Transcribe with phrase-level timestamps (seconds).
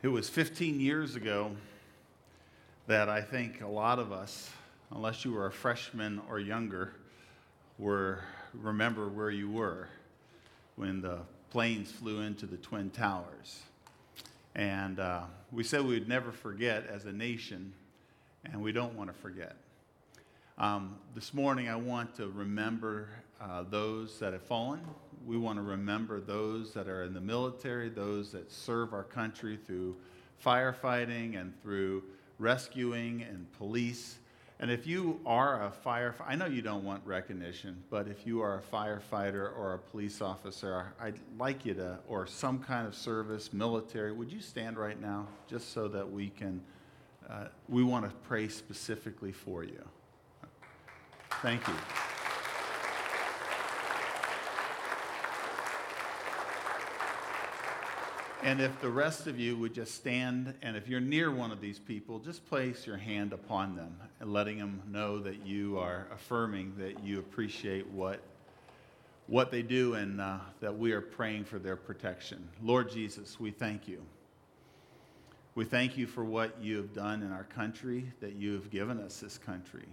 [0.00, 1.50] It was 15 years ago
[2.86, 4.48] that I think a lot of us,
[4.92, 6.92] unless you were a freshman or younger,
[7.78, 8.20] were
[8.54, 9.88] remember where you were
[10.76, 11.18] when the
[11.50, 13.60] planes flew into the Twin Towers.
[14.54, 17.72] And uh, we said we would never forget as a nation,
[18.44, 19.56] and we don't want to forget.
[20.58, 23.08] Um, this morning, I want to remember
[23.40, 24.80] uh, those that have fallen.
[25.26, 29.56] We want to remember those that are in the military, those that serve our country
[29.56, 29.96] through
[30.44, 32.04] firefighting and through
[32.38, 34.18] rescuing and police.
[34.60, 38.40] And if you are a firefighter, I know you don't want recognition, but if you
[38.40, 42.94] are a firefighter or a police officer, I'd like you to, or some kind of
[42.94, 46.60] service, military, would you stand right now just so that we can,
[47.30, 49.84] uh, we want to pray specifically for you.
[51.40, 51.74] Thank you.
[58.48, 61.60] And if the rest of you would just stand, and if you're near one of
[61.60, 66.06] these people, just place your hand upon them and letting them know that you are
[66.14, 68.22] affirming that you appreciate what,
[69.26, 72.48] what they do and uh, that we are praying for their protection.
[72.62, 74.00] Lord Jesus, we thank you.
[75.54, 78.98] We thank you for what you have done in our country, that you have given
[78.98, 79.84] us this country.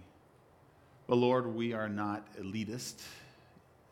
[1.06, 3.02] But Lord, we are not elitist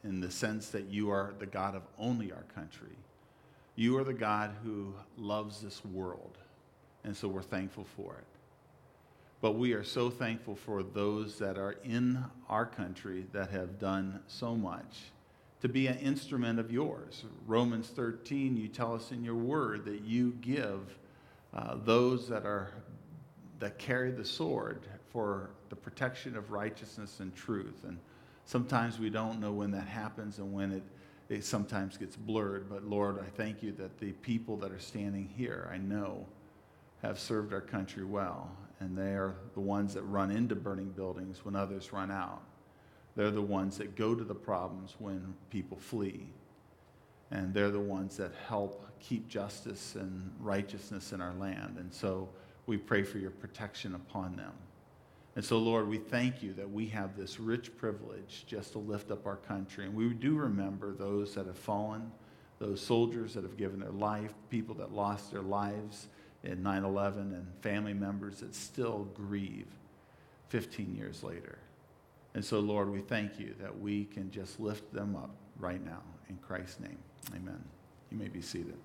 [0.05, 2.97] in the sense that you are the God of only our country.
[3.77, 6.39] You are the God who loves this world,
[7.03, 8.25] and so we're thankful for it.
[9.41, 14.20] But we are so thankful for those that are in our country that have done
[14.27, 15.00] so much
[15.61, 17.25] to be an instrument of yours.
[17.47, 20.97] Romans 13, you tell us in your word that you give
[21.53, 22.70] uh, those that are
[23.61, 27.84] that carry the sword for the protection of righteousness and truth.
[27.84, 27.98] And
[28.44, 30.83] sometimes we don't know when that happens and when it,
[31.28, 32.69] it sometimes gets blurred.
[32.69, 36.27] But Lord, I thank you that the people that are standing here, I know,
[37.03, 38.50] have served our country well.
[38.81, 42.43] And they are the ones that run into burning buildings when others run out.
[43.16, 46.28] They're the ones that go to the problems when people flee.
[47.31, 51.77] And they're the ones that help keep justice and righteousness in our land.
[51.78, 52.28] And so
[52.66, 54.53] we pray for your protection upon them.
[55.37, 59.11] And so, Lord, we thank you that we have this rich privilege just to lift
[59.11, 59.84] up our country.
[59.84, 62.12] And we do remember those that have fallen,
[62.61, 66.06] those soldiers that have given their life, people that lost their lives
[66.45, 69.67] in 9 11, and family members that still grieve
[70.49, 71.59] 15 years later.
[72.34, 76.03] And so, Lord, we thank you that we can just lift them up right now.
[76.28, 76.99] In Christ's name,
[77.34, 77.62] amen.
[78.11, 78.77] You may be seated.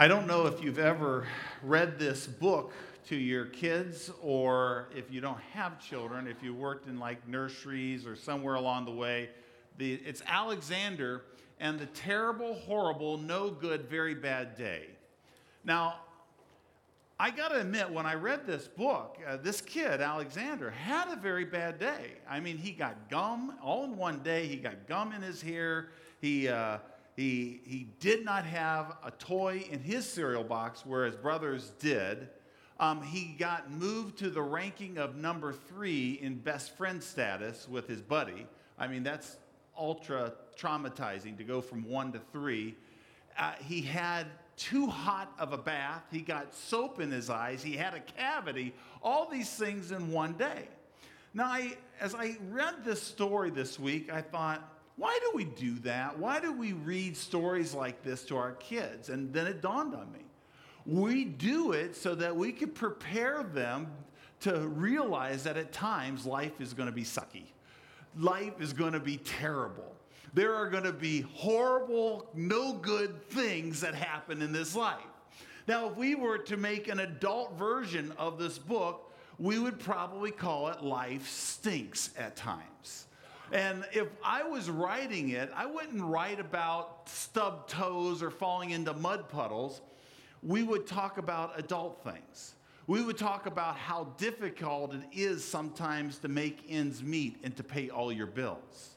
[0.00, 1.26] I don't know if you've ever
[1.60, 2.72] read this book
[3.08, 8.06] to your kids or if you don't have children, if you worked in like nurseries
[8.06, 9.28] or somewhere along the way.
[9.76, 11.22] The, it's Alexander
[11.58, 14.86] and the terrible, horrible, no good, very bad day.
[15.64, 15.96] Now,
[17.18, 21.16] I got to admit, when I read this book, uh, this kid, Alexander, had a
[21.16, 22.12] very bad day.
[22.30, 24.46] I mean, he got gum all in one day.
[24.46, 25.88] He got gum in his hair.
[26.20, 26.78] He, uh,
[27.18, 32.28] he, he did not have a toy in his cereal box, whereas brothers did.
[32.78, 37.88] Um, he got moved to the ranking of number three in best friend status with
[37.88, 38.46] his buddy.
[38.78, 39.36] I mean, that's
[39.76, 42.76] ultra traumatizing to go from one to three.
[43.36, 46.04] Uh, he had too hot of a bath.
[46.12, 47.64] He got soap in his eyes.
[47.64, 48.72] He had a cavity.
[49.02, 50.68] All these things in one day.
[51.34, 54.62] Now, I, as I read this story this week, I thought,
[54.98, 56.18] why do we do that?
[56.18, 59.08] Why do we read stories like this to our kids?
[59.08, 60.24] And then it dawned on me.
[60.84, 63.86] We do it so that we can prepare them
[64.40, 67.44] to realize that at times life is going to be sucky.
[68.16, 69.94] Life is going to be terrible.
[70.34, 74.98] There are going to be horrible, no good things that happen in this life.
[75.68, 80.32] Now, if we were to make an adult version of this book, we would probably
[80.32, 83.07] call it Life Stinks at Times.
[83.52, 88.92] And if I was writing it, I wouldn't write about stubbed toes or falling into
[88.92, 89.80] mud puddles.
[90.42, 92.54] We would talk about adult things.
[92.86, 97.62] We would talk about how difficult it is sometimes to make ends meet and to
[97.62, 98.96] pay all your bills.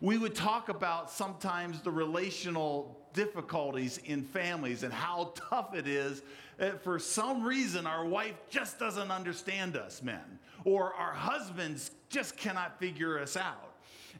[0.00, 6.22] We would talk about sometimes the relational difficulties in families and how tough it is.
[6.58, 12.36] That for some reason, our wife just doesn't understand us, men, or our husbands just
[12.36, 13.73] cannot figure us out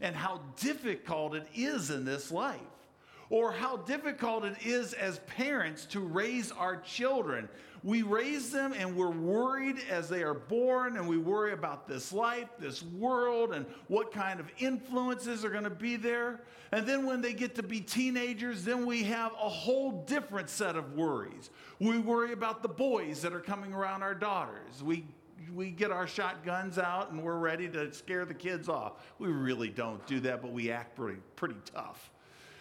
[0.05, 2.61] and how difficult it is in this life.
[3.31, 7.49] or how difficult it is as parents to raise our children.
[7.83, 12.13] We raise them and we're worried as they are born, and we worry about this
[12.13, 16.41] life, this world, and what kind of influences are going to be there.
[16.73, 20.77] And then when they get to be teenagers, then we have a whole different set
[20.77, 21.51] of worries.
[21.79, 24.83] We worry about the boys that are coming around our daughters.
[24.83, 25.07] We
[25.55, 28.95] we get our shotguns out and we're ready to scare the kids off.
[29.19, 32.11] We really don't do that, but we act pretty, pretty tough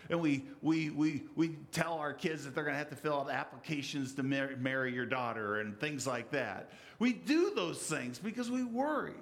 [0.10, 3.22] and we, we, we, we tell our kids that they're going to have to fill
[3.22, 6.72] out applications to marry, marry your daughter and things like that.
[7.00, 9.16] We do those things because we worry.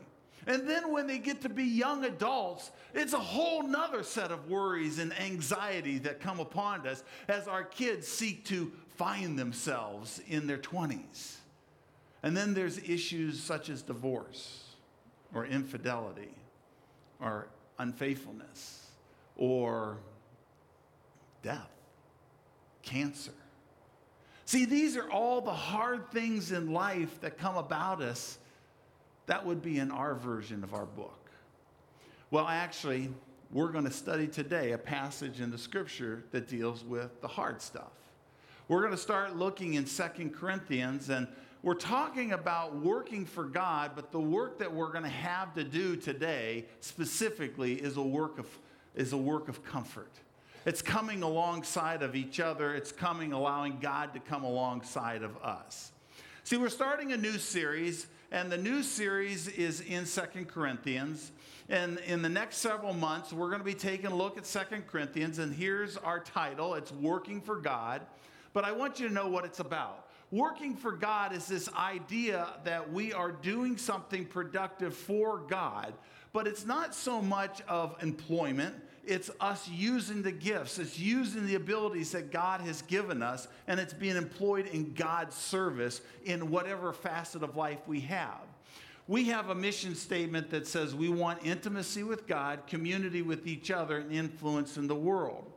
[0.48, 4.50] And then when they get to be young adults, it's a whole nother set of
[4.50, 10.48] worries and anxiety that come upon us as our kids seek to find themselves in
[10.48, 11.36] their 20s.
[12.24, 14.76] And then there's issues such as divorce
[15.34, 16.34] or infidelity
[17.20, 17.48] or
[17.80, 18.88] unfaithfulness
[19.38, 19.98] or
[21.42, 21.72] death,
[22.84, 23.32] cancer.
[24.46, 28.38] See, these are all the hard things in life that come about us.
[29.26, 31.30] That would be in our version of our book.
[32.30, 33.10] Well, actually,
[33.52, 37.62] we're going to study today a passage in the scripture that deals with the hard
[37.62, 37.92] stuff.
[38.68, 41.28] We're going to start looking in Second Corinthians, and
[41.64, 45.64] we're talking about working for God, but the work that we're going to have to
[45.64, 48.48] do today specifically is a work of,
[48.96, 50.12] is a work of comfort.
[50.66, 52.74] It's coming alongside of each other.
[52.74, 55.92] It's coming, allowing God to come alongside of us.
[56.44, 61.32] See, we're starting a new series, and the new series is in Second Corinthians.
[61.70, 64.88] And in the next several months, we're going to be taking a look at Second
[64.88, 68.02] Corinthians, and here's our title it's Working for God.
[68.54, 70.08] But I want you to know what it's about.
[70.32, 75.94] Working for God is this idea that we are doing something productive for God,
[76.32, 78.76] but it's not so much of employment
[79.06, 83.80] it's us using the gifts, it's using the abilities that God has given us, and
[83.80, 88.42] it's being employed in God's service in whatever facet of life we have.
[89.08, 93.72] We have a mission statement that says we want intimacy with God, community with each
[93.72, 95.51] other, and influence in the world.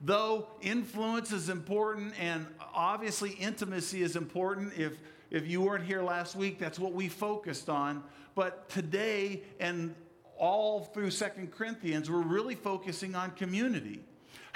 [0.00, 4.92] Though influence is important and obviously intimacy is important, if,
[5.30, 8.04] if you weren't here last week, that's what we focused on.
[8.34, 9.94] But today and
[10.36, 14.00] all through Second Corinthians, we're really focusing on community.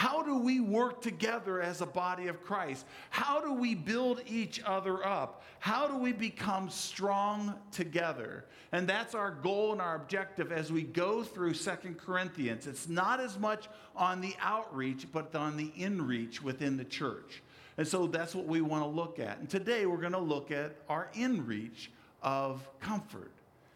[0.03, 2.85] How do we work together as a body of Christ?
[3.11, 5.45] How do we build each other up?
[5.61, 8.45] How do we become strong together?
[8.73, 12.67] And that's our goal and our objective as we go through Second Corinthians.
[12.67, 17.41] It's not as much on the outreach, but on the inreach within the church.
[17.79, 19.39] And so that's what we want to look at.
[19.39, 21.91] And today we're going to look at our inreach
[22.23, 23.31] of comfort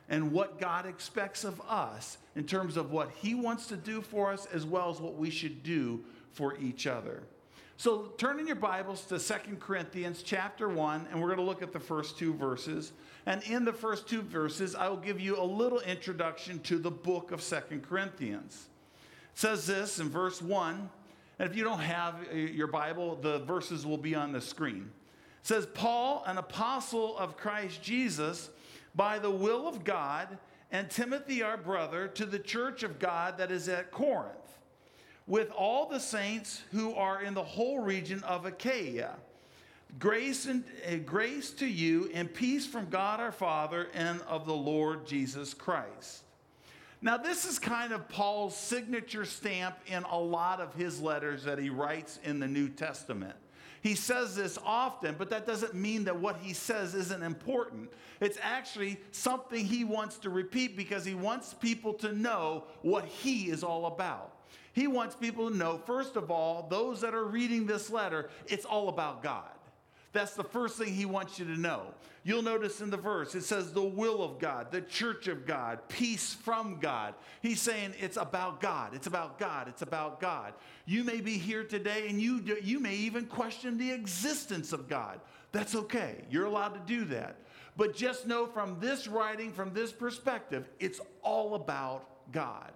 [0.08, 4.32] and what God expects of us in terms of what He wants to do for
[4.32, 6.02] us as well as what we should do
[6.36, 7.22] for each other.
[7.78, 11.62] So turn in your Bibles to Second Corinthians chapter 1, and we're going to look
[11.62, 12.92] at the first two verses.
[13.24, 16.90] And in the first two verses, I will give you a little introduction to the
[16.90, 18.68] book of Second Corinthians.
[19.32, 20.90] It says this in verse 1,
[21.38, 24.90] and if you don't have your Bible, the verses will be on the screen.
[25.40, 28.50] It says, Paul, an apostle of Christ Jesus,
[28.94, 30.38] by the will of God,
[30.70, 34.45] and Timothy, our brother, to the church of God that is at Corinth,
[35.26, 39.16] with all the saints who are in the whole region of Achaia.
[39.98, 44.54] Grace and uh, grace to you and peace from God our Father and of the
[44.54, 46.22] Lord Jesus Christ.
[47.02, 51.58] Now, this is kind of Paul's signature stamp in a lot of his letters that
[51.58, 53.36] he writes in the New Testament.
[53.82, 57.92] He says this often, but that doesn't mean that what he says isn't important.
[58.20, 63.50] It's actually something he wants to repeat because he wants people to know what he
[63.50, 64.35] is all about.
[64.76, 68.66] He wants people to know, first of all, those that are reading this letter, it's
[68.66, 69.48] all about God.
[70.12, 71.94] That's the first thing he wants you to know.
[72.24, 75.78] You'll notice in the verse, it says the will of God, the church of God,
[75.88, 77.14] peace from God.
[77.40, 78.92] He's saying it's about God.
[78.92, 79.66] It's about God.
[79.66, 80.52] It's about God.
[80.84, 85.20] You may be here today and you, you may even question the existence of God.
[85.52, 86.26] That's okay.
[86.28, 87.36] You're allowed to do that.
[87.78, 92.72] But just know from this writing, from this perspective, it's all about God.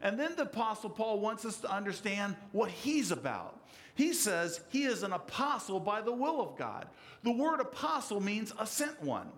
[0.00, 3.60] And then the Apostle Paul wants us to understand what he's about.
[3.94, 6.86] He says he is an apostle by the will of God.
[7.22, 9.28] The word apostle means a sent one.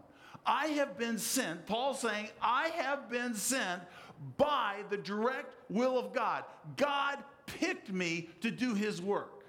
[0.46, 3.82] I have been sent, Paul saying, I have been sent
[4.36, 6.44] by the direct will of God.
[6.76, 9.44] God picked me to do his work.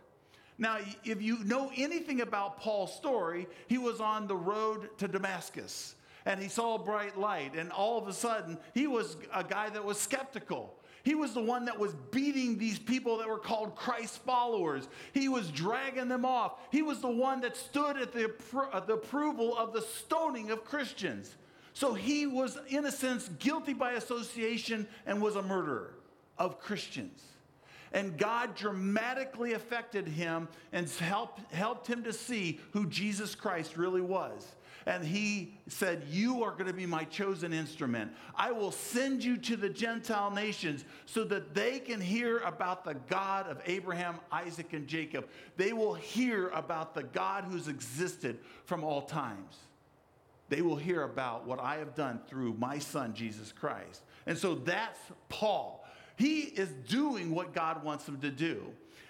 [0.58, 5.96] Now, if you know anything about Paul's story, he was on the road to Damascus
[6.26, 9.70] and he saw a bright light, and all of a sudden, he was a guy
[9.70, 10.74] that was skeptical.
[11.04, 14.88] He was the one that was beating these people that were called Christ followers.
[15.12, 16.54] He was dragging them off.
[16.72, 18.34] He was the one that stood at the,
[18.72, 21.36] uh, the approval of the stoning of Christians.
[21.74, 25.96] So he was, in a sense, guilty by association and was a murderer
[26.38, 27.22] of Christians.
[27.92, 34.02] And God dramatically affected him and helped, helped him to see who Jesus Christ really
[34.02, 34.56] was.
[34.86, 38.12] And he said, You are going to be my chosen instrument.
[38.36, 42.96] I will send you to the Gentile nations so that they can hear about the
[43.08, 45.28] God of Abraham, Isaac, and Jacob.
[45.58, 49.58] They will hear about the God who's existed from all times.
[50.50, 54.04] They will hear about what I have done through my son, Jesus Christ.
[54.26, 55.00] And so that's
[55.30, 55.86] Paul.
[56.16, 58.66] He is doing what God wants him to do.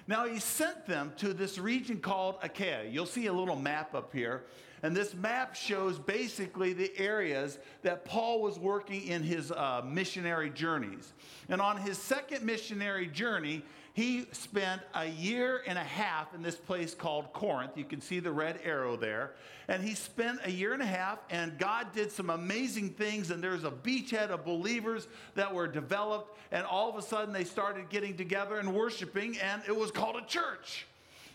[0.08, 2.86] Now, he sent them to this region called Achaia.
[2.90, 4.44] You'll see a little map up here.
[4.84, 10.50] And this map shows basically the areas that Paul was working in his uh, missionary
[10.50, 11.14] journeys.
[11.48, 13.64] And on his second missionary journey,
[13.94, 17.78] he spent a year and a half in this place called Corinth.
[17.78, 19.36] You can see the red arrow there.
[19.70, 23.32] And he spent a year and a half, and God did some amazing things.
[23.32, 26.38] And there's a beachhead of believers that were developed.
[26.52, 30.18] And all of a sudden, they started getting together and worshiping, and it was called
[30.18, 30.88] a church.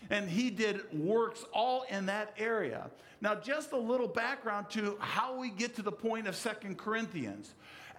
[0.09, 2.89] And he did works all in that area.
[3.21, 7.53] Now, just a little background to how we get to the point of Second Corinthians.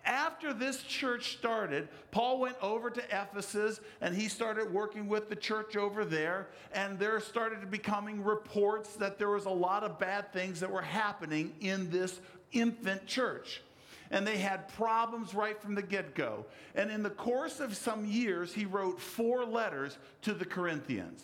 [0.05, 5.37] After this church started, Paul went over to Ephesus and he started working with the
[5.37, 6.49] church over there.
[6.73, 10.71] And there started to becoming reports that there was a lot of bad things that
[10.71, 12.21] were happening in this
[12.53, 13.63] infant church
[14.11, 16.45] and they had problems right from the get go.
[16.75, 21.23] And in the course of some years, he wrote four letters to the Corinthians.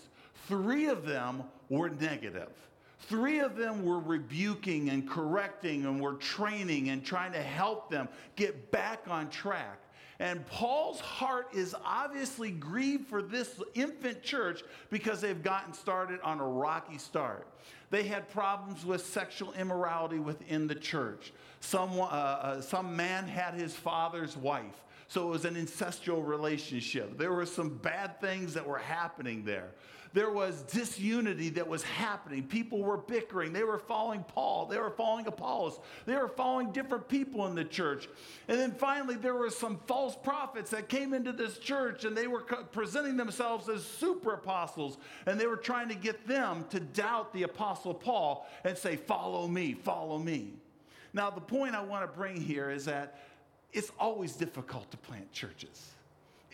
[0.49, 2.51] Three of them were negative.
[3.01, 8.09] Three of them were rebuking and correcting and were training and trying to help them
[8.37, 9.81] get back on track.
[10.19, 16.41] And Paul's heart is obviously grieved for this infant church because they've gotten started on
[16.41, 17.47] a rocky start.
[17.91, 21.33] They had problems with sexual immorality within the church.
[21.61, 24.83] Some, uh, uh, some man had his father's wife.
[25.09, 27.19] So it was an incestual relationship.
[27.19, 29.71] There were some bad things that were happening there
[30.17, 32.43] there was disunity that was happening.
[32.43, 33.53] People were bickering.
[33.53, 34.65] They were following Paul.
[34.65, 35.79] They were following Apollos.
[36.07, 38.09] They were following different people in the church.
[38.49, 42.29] And then finally, there were some false prophets that came into this church and they
[42.29, 44.97] were presenting themselves as super apostles.
[45.27, 49.47] And they were trying to get them to doubt the apostle Paul and say, Follow
[49.47, 50.55] me, follow me.
[51.13, 53.21] Now, the point I want to bring here is that
[53.71, 55.91] it's always difficult to plant churches.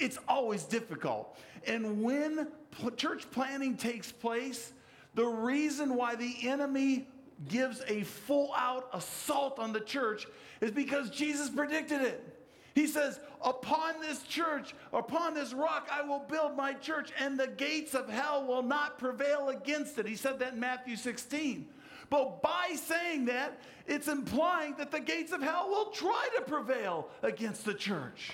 [0.03, 1.39] It's always difficult.
[1.65, 2.49] And when
[2.97, 4.73] church planting takes place,
[5.15, 7.07] the reason why the enemy
[7.49, 10.27] gives a full out assault on the church
[10.61, 12.29] is because Jesus predicted it.
[12.75, 17.49] He says, Upon this church, upon this rock, I will build my church, and the
[17.49, 20.07] gates of hell will not prevail against it.
[20.07, 21.69] He said that in Matthew 16.
[22.09, 27.09] But by saying that, it's implying that the gates of hell will try to prevail
[27.23, 28.33] against the church.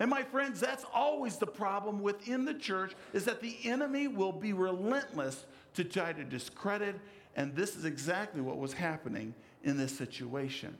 [0.00, 4.32] And my friends, that's always the problem within the church is that the enemy will
[4.32, 6.96] be relentless to try to discredit
[7.36, 10.76] and this is exactly what was happening in this situation.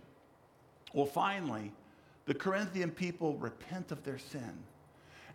[0.93, 1.73] Well, finally,
[2.27, 4.65] the Corinthian people repent of their sin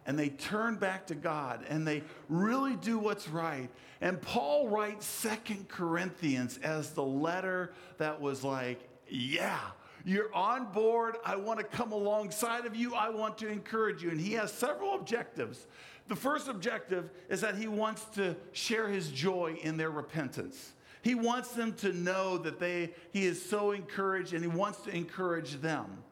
[0.06, 3.70] and they turn back to God and they really do what's right.
[4.01, 9.62] And Paul writes Second Corinthians as the letter that was like, yeah,
[10.06, 11.18] you're on board.
[11.26, 12.94] I want to come alongside of you.
[12.94, 14.12] I want to encourage you.
[14.12, 15.66] And he has several objectives.
[16.08, 20.74] The first objective is that he wants to share his joy in their repentance.
[21.02, 24.96] He wants them to know that they, he is so encouraged and he wants to
[24.96, 26.04] encourage them.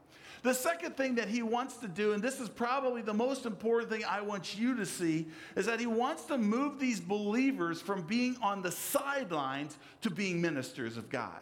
[0.42, 3.90] The second thing that he wants to do, and this is probably the most important
[3.90, 8.02] thing I want you to see, is that he wants to move these believers from
[8.02, 11.42] being on the sidelines to being ministers of God.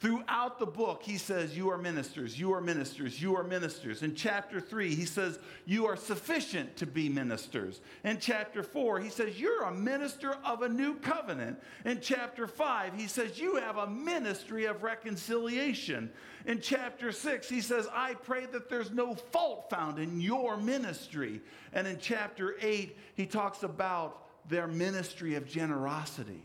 [0.00, 4.02] Throughout the book, he says, You are ministers, you are ministers, you are ministers.
[4.02, 7.80] In chapter three, he says, You are sufficient to be ministers.
[8.02, 11.60] In chapter four, he says, You're a minister of a new covenant.
[11.84, 16.10] In chapter five, he says, You have a ministry of reconciliation.
[16.44, 21.40] In chapter six, he says, I pray that there's no fault found in your ministry.
[21.72, 26.42] And in chapter eight, he talks about their ministry of generosity.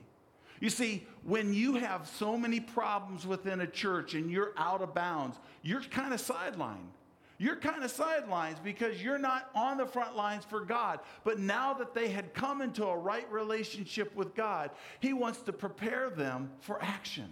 [0.59, 4.93] You see, when you have so many problems within a church and you're out of
[4.93, 6.89] bounds, you're kind of sidelined.
[7.37, 10.99] You're kind of sidelines because you're not on the front lines for God.
[11.23, 15.53] But now that they had come into a right relationship with God, He wants to
[15.53, 17.31] prepare them for action.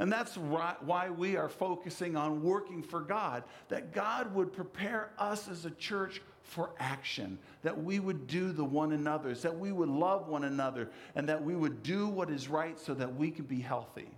[0.00, 5.46] And that's why we are focusing on working for God, that God would prepare us
[5.46, 6.20] as a church
[6.52, 10.90] for action, that we would do the one another's, that we would love one another,
[11.14, 14.08] and that we would do what is right so that we can be healthy.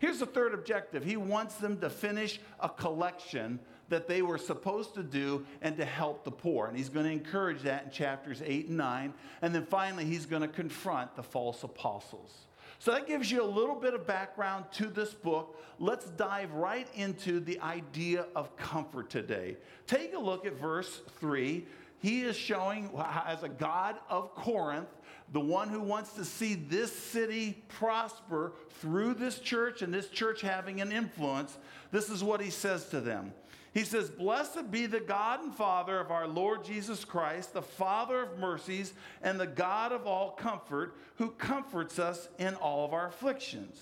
[0.00, 4.94] Here's the third objective He wants them to finish a collection that they were supposed
[4.94, 6.66] to do and to help the poor.
[6.66, 9.14] And he's going to encourage that in chapters 8 and 9.
[9.42, 12.32] And then finally, he's going to confront the false apostles.
[12.78, 15.60] So that gives you a little bit of background to this book.
[15.78, 19.56] Let's dive right into the idea of comfort today.
[19.86, 21.66] Take a look at verse 3.
[22.00, 22.90] He is showing,
[23.26, 24.88] as a God of Corinth,
[25.32, 30.40] the one who wants to see this city prosper through this church and this church
[30.40, 31.58] having an influence,
[31.90, 33.32] this is what he says to them.
[33.76, 38.22] He says, Blessed be the God and Father of our Lord Jesus Christ, the Father
[38.22, 43.08] of mercies and the God of all comfort, who comforts us in all of our
[43.08, 43.78] afflictions.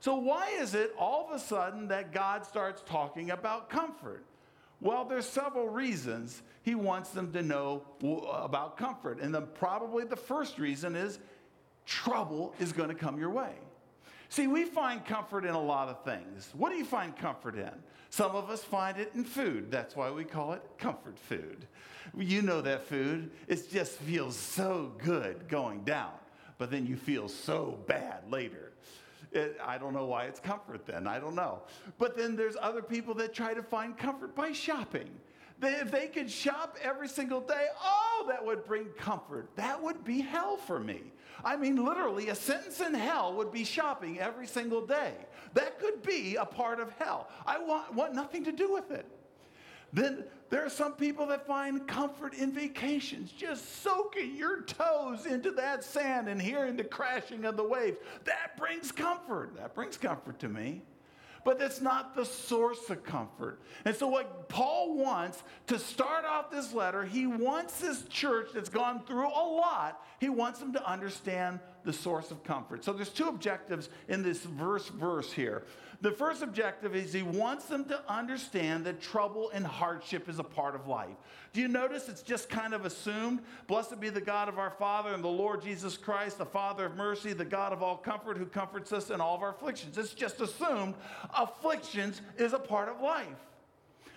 [0.00, 4.24] So, why is it all of a sudden that God starts talking about comfort?
[4.80, 7.84] Well, there's several reasons he wants them to know
[8.32, 9.20] about comfort.
[9.20, 11.20] And the, probably the first reason is
[11.86, 13.52] trouble is going to come your way.
[14.30, 16.48] See, we find comfort in a lot of things.
[16.56, 17.72] What do you find comfort in?
[18.10, 19.72] Some of us find it in food.
[19.72, 21.66] That's why we call it comfort food.
[22.16, 26.12] You know that food, it just feels so good going down,
[26.58, 28.72] but then you feel so bad later.
[29.32, 31.08] It, I don't know why it's comfort then.
[31.08, 31.62] I don't know.
[31.98, 35.10] But then there's other people that try to find comfort by shopping.
[35.58, 39.50] They, if they could shop every single day, oh, that would bring comfort.
[39.56, 41.02] That would be hell for me.
[41.44, 45.12] I mean, literally, a sentence in hell would be shopping every single day.
[45.54, 47.28] That could be a part of hell.
[47.46, 49.06] I want, want nothing to do with it.
[49.92, 55.50] Then there are some people that find comfort in vacations, just soaking your toes into
[55.52, 57.98] that sand and hearing the crashing of the waves.
[58.24, 59.56] That brings comfort.
[59.56, 60.82] That brings comfort to me
[61.44, 63.60] but that's not the source of comfort.
[63.84, 68.68] And so, what Paul wants to start off this letter, he wants this church that's
[68.68, 72.84] gone through a lot, he wants them to understand the source of comfort.
[72.84, 75.64] So, there's two objectives in this verse verse here.
[76.02, 80.44] The first objective is he wants them to understand that trouble and hardship is a
[80.44, 81.14] part of life.
[81.52, 83.40] Do you notice it's just kind of assumed?
[83.66, 86.96] Blessed be the God of our Father and the Lord Jesus Christ, the Father of
[86.96, 89.98] mercy, the God of all comfort, who comforts us in all of our afflictions.
[89.98, 90.94] It's just assumed
[91.36, 93.26] afflictions is a part of life.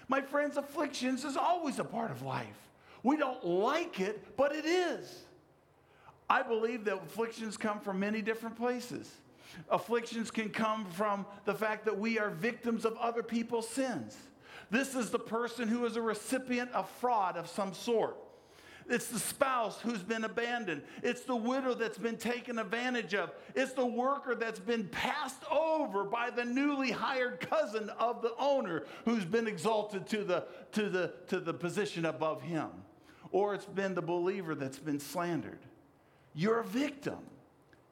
[0.08, 2.48] My friends, afflictions is always a part of life.
[3.04, 5.24] We don't like it, but it is.
[6.30, 9.12] I believe that afflictions come from many different places.
[9.70, 14.18] Afflictions can come from the fact that we are victims of other people's sins.
[14.70, 18.18] This is the person who is a recipient of fraud of some sort.
[18.90, 20.84] It's the spouse who's been abandoned.
[21.02, 23.32] It's the widow that's been taken advantage of.
[23.56, 28.84] It's the worker that's been passed over by the newly hired cousin of the owner
[29.06, 32.70] who's been exalted to the, to the, to the position above him.
[33.32, 35.60] Or it's been the believer that's been slandered.
[36.34, 37.20] You're a victim.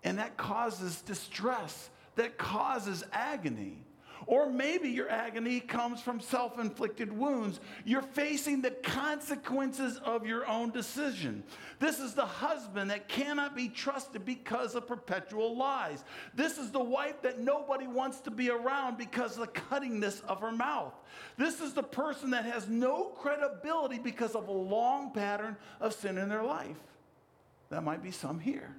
[0.04, 3.86] And that causes distress, that causes agony.
[4.28, 7.60] Or maybe your agony comes from self inflicted wounds.
[7.86, 11.44] You're facing the consequences of your own decision.
[11.80, 16.04] This is the husband that cannot be trusted because of perpetual lies.
[16.36, 20.40] This is the wife that nobody wants to be around because of the cuttingness of
[20.42, 20.94] her mouth.
[21.38, 26.18] This is the person that has no credibility because of a long pattern of sin
[26.20, 26.78] in their life.
[27.70, 28.76] That might be some here.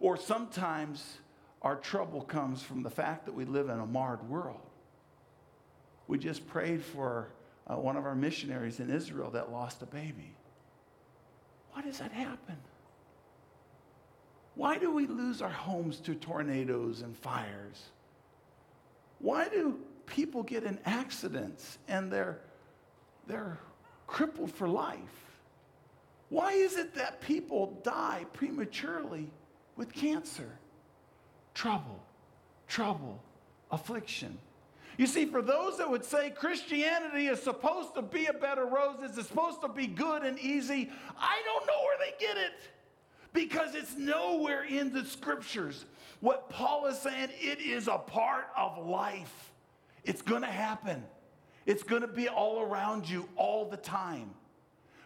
[0.00, 1.18] Or sometimes
[1.62, 4.60] our trouble comes from the fact that we live in a marred world.
[6.06, 7.28] We just prayed for
[7.66, 10.36] uh, one of our missionaries in Israel that lost a baby.
[11.72, 12.56] Why does that happen?
[14.54, 17.90] Why do we lose our homes to tornadoes and fires?
[19.18, 22.38] Why do people get in accidents and they're,
[23.26, 23.58] they're
[24.06, 24.98] crippled for life?
[26.28, 29.30] Why is it that people die prematurely
[29.76, 30.58] with cancer.
[31.54, 32.02] Trouble,
[32.68, 33.22] trouble,
[33.70, 34.38] affliction.
[34.98, 38.70] You see, for those that would say Christianity is supposed to be a bed of
[38.70, 42.52] roses, it's supposed to be good and easy, I don't know where they get it
[43.32, 45.84] because it's nowhere in the scriptures.
[46.20, 49.52] What Paul is saying, it is a part of life.
[50.04, 51.04] It's going to happen.
[51.66, 54.30] It's going to be all around you all the time.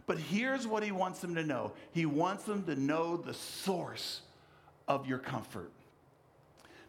[0.07, 4.23] But here's what he wants them to know he wants them to know the source
[4.91, 5.71] of your comfort.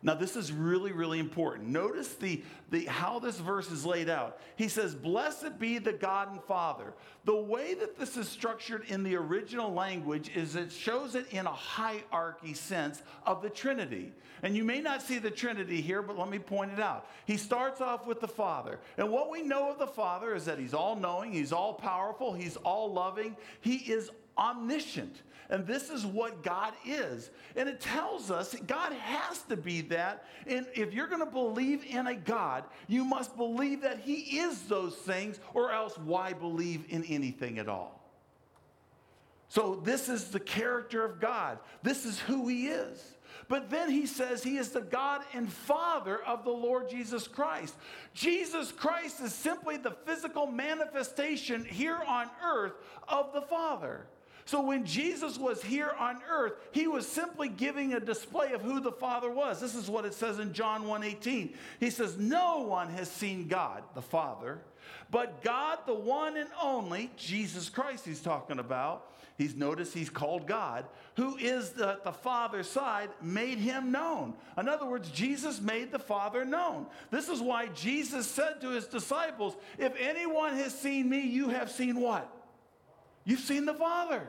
[0.03, 1.69] Now, this is really, really important.
[1.69, 4.39] Notice the, the, how this verse is laid out.
[4.55, 6.93] He says, Blessed be the God and Father.
[7.25, 11.45] The way that this is structured in the original language is it shows it in
[11.45, 14.11] a hierarchy sense of the Trinity.
[14.41, 17.07] And you may not see the Trinity here, but let me point it out.
[17.27, 18.79] He starts off with the Father.
[18.97, 22.33] And what we know of the Father is that he's all knowing, he's all powerful,
[22.33, 25.21] he's all loving, he is omniscient.
[25.51, 27.29] And this is what God is.
[27.57, 30.25] And it tells us God has to be that.
[30.47, 34.61] And if you're going to believe in a God, you must believe that He is
[34.63, 37.99] those things, or else why believe in anything at all?
[39.49, 41.59] So, this is the character of God.
[41.83, 43.17] This is who He is.
[43.49, 47.75] But then he says he is the God and Father of the Lord Jesus Christ.
[48.13, 52.73] Jesus Christ is simply the physical manifestation here on earth
[53.09, 54.05] of the Father.
[54.45, 58.79] So when Jesus was here on earth, he was simply giving a display of who
[58.79, 59.59] the Father was.
[59.59, 61.55] This is what it says in John 1:18.
[61.79, 64.61] He says, "No one has seen God, the Father,
[65.09, 69.07] but God, the one and only, Jesus Christ he's talking about.
[69.37, 74.35] He's noticed he's called God, who is the, the Father's side, made him known.
[74.57, 76.85] In other words, Jesus made the Father known.
[77.09, 81.71] This is why Jesus said to his disciples, If anyone has seen me, you have
[81.71, 82.31] seen what?
[83.23, 84.27] You've seen the Father.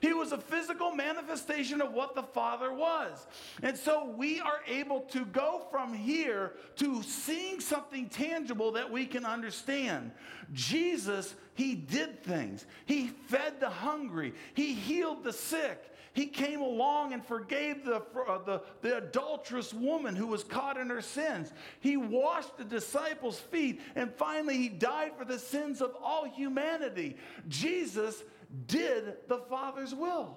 [0.00, 3.26] He was a physical manifestation of what the Father was.
[3.62, 9.06] And so we are able to go from here to seeing something tangible that we
[9.06, 10.12] can understand.
[10.52, 12.64] Jesus, He did things.
[12.86, 15.92] He fed the hungry, He healed the sick.
[16.18, 20.88] He came along and forgave the, uh, the, the adulterous woman who was caught in
[20.88, 21.52] her sins.
[21.78, 27.18] He washed the disciples' feet, and finally, He died for the sins of all humanity.
[27.46, 28.20] Jesus
[28.66, 30.36] did the Father's will.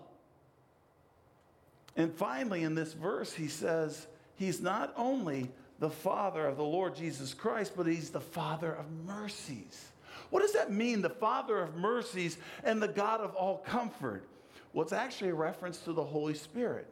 [1.95, 6.95] And finally, in this verse, he says, He's not only the Father of the Lord
[6.95, 9.83] Jesus Christ, but He's the Father of mercies.
[10.29, 14.27] What does that mean, the Father of mercies and the God of all comfort?
[14.73, 16.88] Well, it's actually a reference to the Holy Spirit.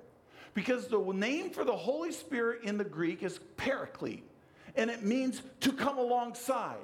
[0.53, 4.27] Because the name for the Holy Spirit in the Greek is paraclete,
[4.75, 6.77] and it means to come alongside.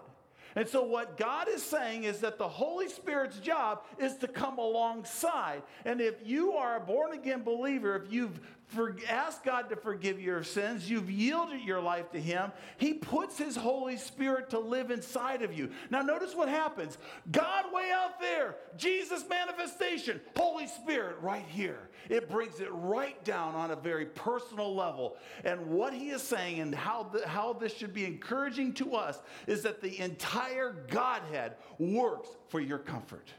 [0.55, 4.57] And so, what God is saying is that the Holy Spirit's job is to come
[4.57, 5.63] alongside.
[5.83, 10.19] And if you are a born again believer, if you've for, ask God to forgive
[10.19, 14.91] your sins, you've yielded your life to Him, He puts His Holy Spirit to live
[14.91, 15.69] inside of you.
[15.89, 16.97] Now, notice what happens
[17.31, 21.89] God way out there, Jesus manifestation, Holy Spirit right here.
[22.09, 25.17] It brings it right down on a very personal level.
[25.43, 29.21] And what He is saying and how, the, how this should be encouraging to us
[29.47, 33.29] is that the entire Godhead works for your comfort.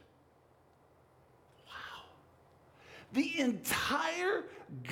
[3.16, 4.44] The entire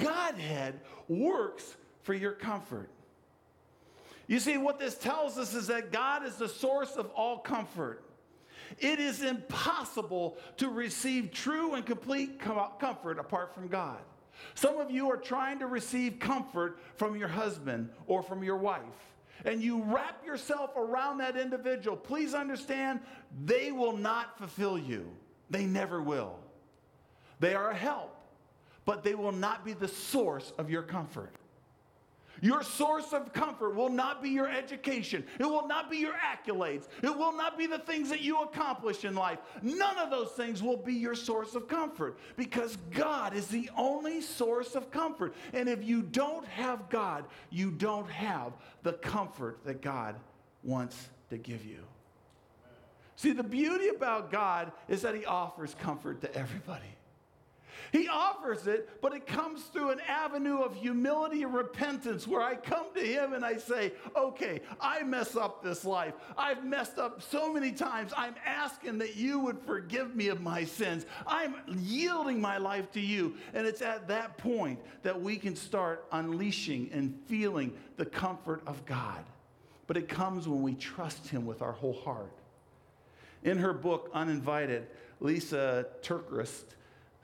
[0.03, 2.89] Godhead works for your comfort.
[4.27, 8.03] You see, what this tells us is that God is the source of all comfort.
[8.79, 13.99] It is impossible to receive true and complete comfort apart from God.
[14.55, 18.81] Some of you are trying to receive comfort from your husband or from your wife,
[19.45, 21.95] and you wrap yourself around that individual.
[21.95, 23.01] Please understand,
[23.45, 25.11] they will not fulfill you,
[25.51, 26.39] they never will.
[27.41, 28.14] They are a help,
[28.85, 31.33] but they will not be the source of your comfort.
[32.41, 35.25] Your source of comfort will not be your education.
[35.39, 36.89] It will not be your accolades.
[37.03, 39.39] It will not be the things that you accomplish in life.
[39.63, 44.21] None of those things will be your source of comfort because God is the only
[44.21, 45.35] source of comfort.
[45.53, 50.17] And if you don't have God, you don't have the comfort that God
[50.63, 51.79] wants to give you.
[53.17, 56.94] See, the beauty about God is that He offers comfort to everybody.
[57.93, 62.57] He offers it, but it comes through an avenue of humility and repentance where I
[62.57, 66.15] come to Him and I say, okay, I mess up this life.
[66.37, 68.13] I've messed up so many times.
[68.17, 71.07] I'm asking that you would forgive me of my sins.
[71.27, 73.37] I'm yielding my life to you.
[73.53, 78.85] And it's at that point that we can start unleashing and feeling the comfort of
[78.87, 79.25] God.
[79.87, 82.33] But it comes when we trust Him with our whole heart.
[83.43, 84.87] In her book, Uninvited,
[85.23, 86.65] Lysa TerKeurst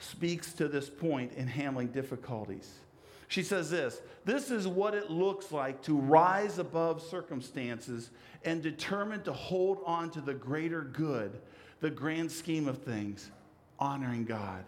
[0.00, 2.80] speaks to this point in handling difficulties.
[3.28, 8.10] She says this This is what it looks like to rise above circumstances
[8.44, 11.40] and determined to hold on to the greater good,
[11.80, 13.30] the grand scheme of things,
[13.78, 14.64] honoring God.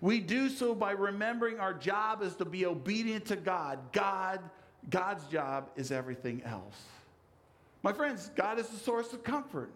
[0.00, 3.78] We do so by remembering our job is to be obedient to God.
[3.92, 4.40] God,
[4.88, 6.80] God's job is everything else.
[7.82, 9.70] My friends, God is the source of comfort.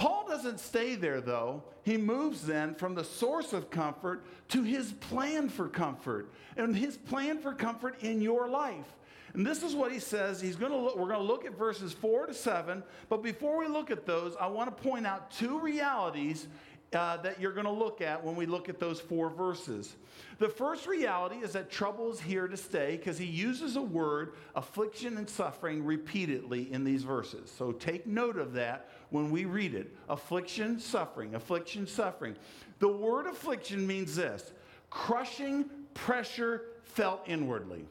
[0.00, 1.62] Paul doesn't stay there, though.
[1.82, 6.96] He moves then from the source of comfort to his plan for comfort and his
[6.96, 8.86] plan for comfort in your life.
[9.34, 10.40] And this is what he says.
[10.40, 12.82] He's going to look, we're going to look at verses 4 to 7.
[13.10, 16.48] But before we look at those, I want to point out two realities
[16.92, 19.96] uh, that you're going to look at when we look at those four verses.
[20.38, 24.32] The first reality is that trouble is here to stay because he uses a word,
[24.56, 27.52] affliction and suffering, repeatedly in these verses.
[27.56, 29.94] So take note of that when we read it.
[30.08, 32.36] Affliction, suffering, affliction, suffering.
[32.78, 34.52] The word affliction means this
[34.88, 37.84] crushing pressure felt inwardly.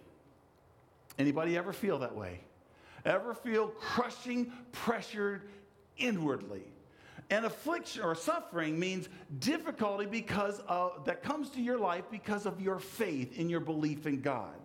[1.17, 2.41] Anybody ever feel that way?
[3.05, 5.43] Ever feel crushing pressure
[5.97, 6.63] inwardly?
[7.29, 12.59] And affliction or suffering means difficulty because of, that comes to your life because of
[12.59, 14.55] your faith in your belief in God.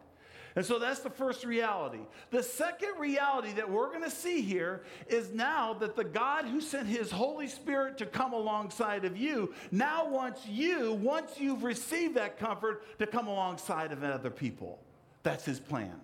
[0.57, 1.99] And so that's the first reality.
[2.31, 6.61] The second reality that we're going to see here is now that the God who
[6.61, 12.15] sent his Holy Spirit to come alongside of you now wants you, once you've received
[12.15, 14.79] that comfort, to come alongside of other people.
[15.25, 16.01] That's his plan.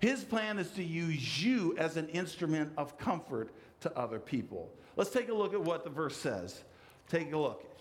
[0.00, 4.70] His plan is to use you as an instrument of comfort to other people.
[4.96, 6.62] Let's take a look at what the verse says.
[7.08, 7.75] Take a look.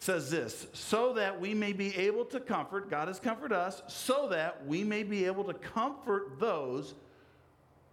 [0.00, 4.28] Says this so that we may be able to comfort, God has comforted us, so
[4.28, 6.94] that we may be able to comfort those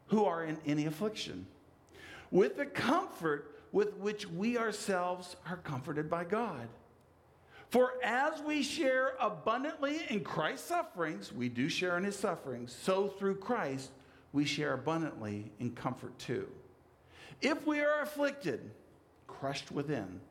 [0.08, 1.46] who are in any affliction
[2.32, 6.68] with the comfort with which we ourselves are comforted by God.
[7.70, 13.10] For as we share abundantly in Christ's sufferings, we do share in his sufferings, so
[13.10, 13.92] through Christ
[14.32, 16.48] we share abundantly in comfort too.
[17.42, 18.72] If we are afflicted,
[19.28, 20.22] crushed within,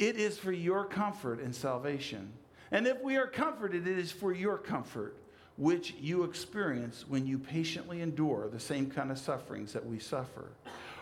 [0.00, 2.32] it is for your comfort and salvation.
[2.72, 5.14] And if we are comforted, it is for your comfort,
[5.56, 10.46] which you experience when you patiently endure the same kind of sufferings that we suffer.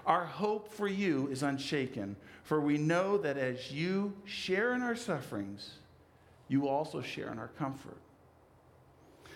[0.05, 4.97] Our hope for you is unshaken, for we know that as you share in our
[4.97, 5.77] sufferings,
[6.49, 7.99] you also share in our comfort.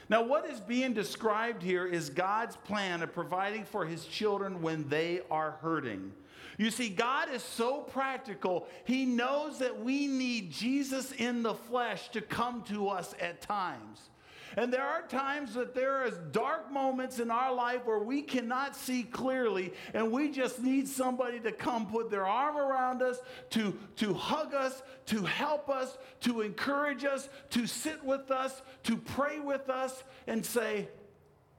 [0.09, 4.89] Now, what is being described here is God's plan of providing for his children when
[4.89, 6.13] they are hurting.
[6.59, 12.09] You see, God is so practical, He knows that we need Jesus in the flesh
[12.11, 14.11] to come to us at times.
[14.57, 18.77] And there are times that there is dark moments in our life where we cannot
[18.77, 23.19] see clearly, and we just need somebody to come put their arm around us,
[23.51, 28.97] to, to hug us, to help us, to encourage us, to sit with us, to
[28.97, 30.89] pray with us, and say,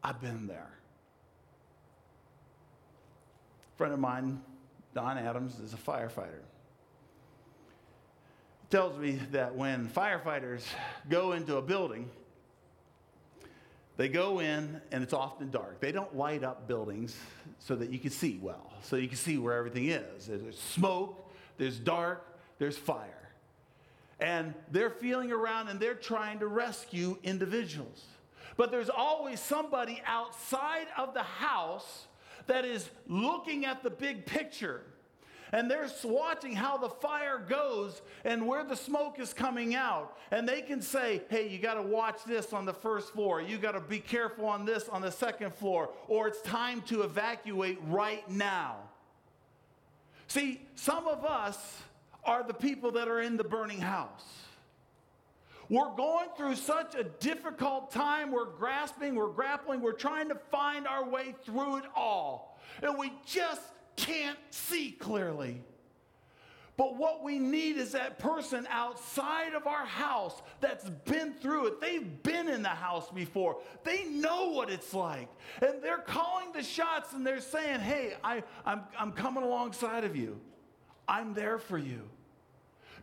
[0.03, 0.69] I've been there.
[3.73, 4.39] A friend of mine
[4.93, 6.41] Don Adams is a firefighter.
[8.69, 10.63] Tells me that when firefighters
[11.09, 12.09] go into a building,
[13.97, 15.79] they go in and it's often dark.
[15.79, 17.15] They don't light up buildings
[17.59, 20.27] so that you can see well, so you can see where everything is.
[20.27, 22.25] There's smoke, there's dark,
[22.57, 23.29] there's fire.
[24.19, 28.03] And they're feeling around and they're trying to rescue individuals.
[28.57, 32.07] But there's always somebody outside of the house
[32.47, 34.81] that is looking at the big picture.
[35.53, 40.17] And they're watching how the fire goes and where the smoke is coming out.
[40.31, 43.39] And they can say, hey, you got to watch this on the first floor.
[43.39, 45.91] You got to be careful on this on the second floor.
[46.07, 48.77] Or it's time to evacuate right now.
[50.27, 51.83] See, some of us
[52.23, 54.23] are the people that are in the burning house.
[55.73, 58.29] We're going through such a difficult time.
[58.29, 62.59] We're grasping, we're grappling, we're trying to find our way through it all.
[62.83, 63.63] And we just
[63.95, 65.63] can't see clearly.
[66.77, 71.81] But what we need is that person outside of our house that's been through it.
[71.81, 73.57] They've been in the house before.
[73.83, 75.27] They know what it's like.
[75.59, 80.15] And they're calling the shots and they're saying, hey, I, I'm, I'm coming alongside of
[80.15, 80.39] you.
[81.07, 82.07] I'm there for you.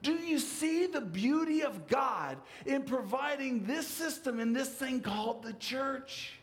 [0.03, 5.43] Do you see the beauty of God in providing this system in this thing called
[5.43, 6.39] the church?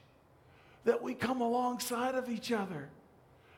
[0.83, 2.89] That we come alongside of each other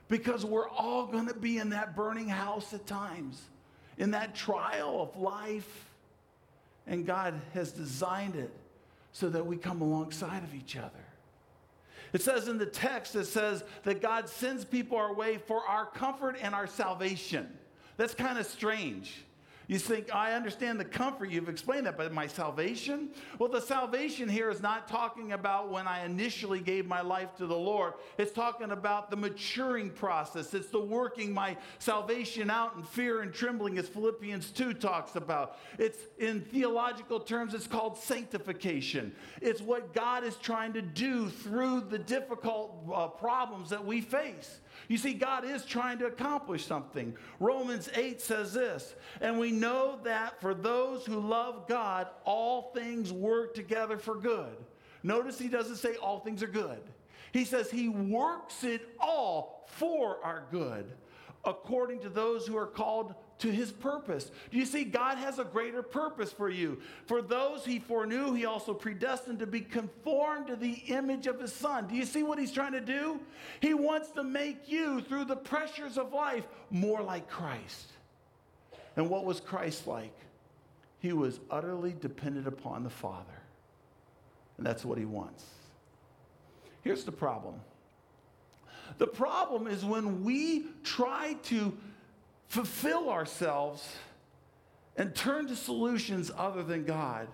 [0.08, 3.42] because we're all going to be in that burning house at times,
[3.98, 5.86] in that trial of life.
[6.88, 8.52] And God has designed it
[9.12, 11.06] so that we come alongside of each other.
[12.12, 15.86] It says in the text, it says that God sends people our way for our
[15.86, 17.48] comfort and our salvation.
[17.98, 19.24] That's kind of strange.
[19.70, 23.10] You think, I understand the comfort, you've explained that, but my salvation?
[23.38, 27.46] Well, the salvation here is not talking about when I initially gave my life to
[27.46, 27.94] the Lord.
[28.18, 30.56] It's talking about the maturing process.
[30.56, 35.60] It's the working my salvation out in fear and trembling, as Philippians 2 talks about.
[35.78, 39.14] It's in theological terms, it's called sanctification.
[39.40, 44.62] It's what God is trying to do through the difficult uh, problems that we face.
[44.88, 47.16] You see, God is trying to accomplish something.
[47.40, 53.12] Romans 8 says this, and we know that for those who love God, all things
[53.12, 54.56] work together for good.
[55.04, 56.82] Notice he doesn't say all things are good.
[57.32, 60.92] He says he works it all for our good,
[61.46, 64.32] according to those who are called to his purpose.
[64.52, 64.84] Do you see?
[64.84, 66.80] God has a greater purpose for you.
[67.06, 71.54] For those he foreknew, he also predestined to be conformed to the image of his
[71.54, 71.88] son.
[71.88, 73.20] Do you see what he's trying to do?
[73.62, 77.92] He wants to make you, through the pressures of life, more like Christ.
[78.96, 80.14] And what was Christ like?
[81.00, 83.26] He was utterly dependent upon the Father.
[84.58, 85.46] And that's what he wants.
[86.84, 87.62] Here's the problem
[88.98, 91.78] the problem is when we try to
[92.50, 93.88] fulfill ourselves
[94.98, 97.28] and turn to solutions other than God.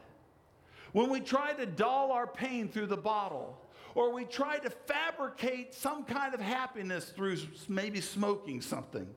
[0.92, 3.60] When we try to dull our pain through the bottle,
[3.96, 9.08] or we try to fabricate some kind of happiness through maybe smoking something,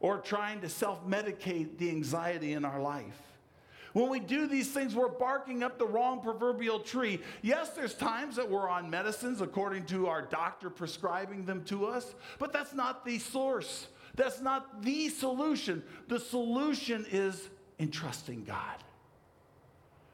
[0.00, 3.18] or trying to self medicate the anxiety in our life.
[3.92, 7.20] When we do these things, we're barking up the wrong proverbial tree.
[7.42, 12.14] Yes, there's times that we're on medicines according to our doctor prescribing them to us,
[12.38, 13.88] but that's not the source.
[14.14, 15.82] That's not the solution.
[16.08, 17.48] The solution is
[17.78, 18.76] in trusting God.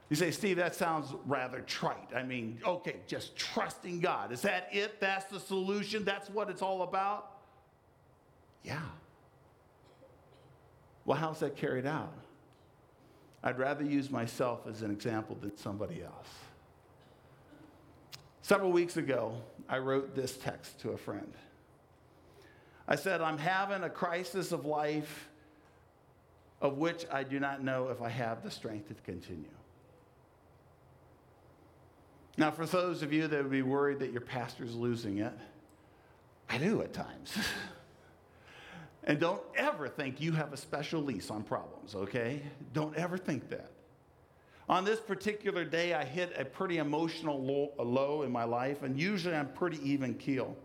[0.09, 2.11] You say, Steve, that sounds rather trite.
[2.17, 4.33] I mean, okay, just trusting God.
[4.33, 5.01] Is that it?
[5.01, 6.05] That's the solution?
[6.05, 7.33] That's what it's all about?
[8.63, 8.81] Yeah.
[11.05, 12.13] Well, how's that carried out?
[13.43, 16.29] I'd rather use myself as an example than somebody else.
[18.43, 19.35] Several weeks ago,
[19.69, 21.33] I wrote this text to a friend.
[22.89, 25.29] I said, I'm having a crisis of life
[26.61, 29.45] of which I do not know if I have the strength to continue.
[32.39, 35.33] Now, for those of you that would be worried that your pastor's losing it,
[36.49, 37.37] I do at times.
[39.05, 42.43] and don't ever think you have a special lease on problems, okay?
[42.73, 43.71] Don't ever think that.
[44.69, 48.99] On this particular day, I hit a pretty emotional low, low in my life, and
[48.99, 50.57] usually I'm pretty even keel.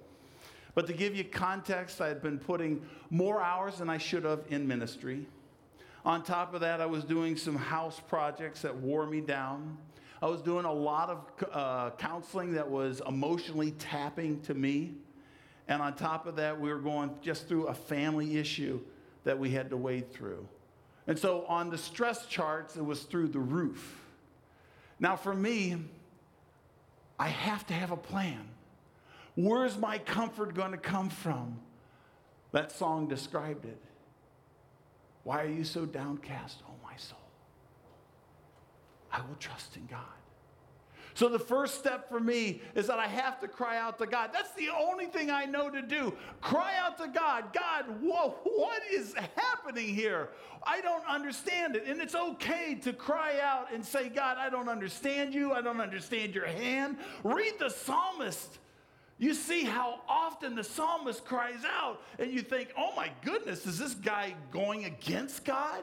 [0.76, 4.42] But to give you context, I had been putting more hours than I should have
[4.50, 5.28] in ministry.
[6.06, 9.78] On top of that, I was doing some house projects that wore me down.
[10.22, 14.94] I was doing a lot of uh, counseling that was emotionally tapping to me.
[15.68, 18.82] And on top of that, we were going just through a family issue
[19.24, 20.48] that we had to wade through.
[21.08, 24.02] And so on the stress charts, it was through the roof.
[25.00, 25.78] Now, for me,
[27.20, 28.48] I have to have a plan.
[29.36, 31.60] Where's my comfort going to come from?
[32.52, 33.82] That song described it.
[35.24, 37.18] Why are you so downcast, oh my soul?
[39.12, 40.02] I will trust in God.
[41.16, 44.32] So the first step for me is that I have to cry out to God.
[44.34, 46.14] That's the only thing I know to do.
[46.42, 47.54] Cry out to God.
[47.54, 50.30] God, whoa, what is happening here?
[50.64, 51.86] I don't understand it.
[51.86, 55.52] And it's okay to cry out and say, God, I don't understand you.
[55.52, 56.98] I don't understand your hand.
[57.24, 58.58] Read the psalmist.
[59.24, 63.80] You see how often the psalmist cries out, and you think, oh my goodness, is
[63.80, 65.82] this guy going against God?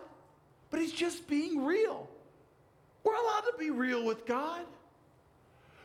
[0.69, 2.07] But he's just being real.
[3.03, 4.67] We're allowed to be real with God.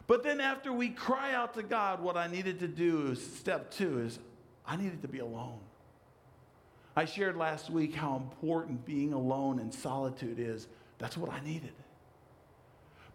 [0.06, 3.72] But then after we cry out to God, what I needed to do is step
[3.72, 4.20] two is
[4.68, 5.60] I needed to be alone.
[6.94, 10.68] I shared last week how important being alone and solitude is.
[10.98, 11.72] That's what I needed.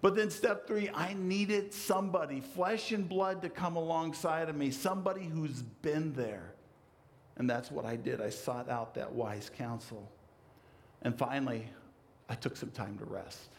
[0.03, 4.71] But then, step three, I needed somebody, flesh and blood, to come alongside of me,
[4.71, 6.55] somebody who's been there.
[7.37, 8.21] And that's what I did.
[8.21, 10.11] I sought out that wise counsel.
[11.03, 11.69] And finally,
[12.29, 13.51] I took some time to rest.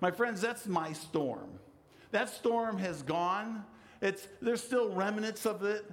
[0.00, 1.48] My friends, that's my storm.
[2.10, 3.64] That storm has gone.
[4.00, 5.84] It's, there's still remnants of it,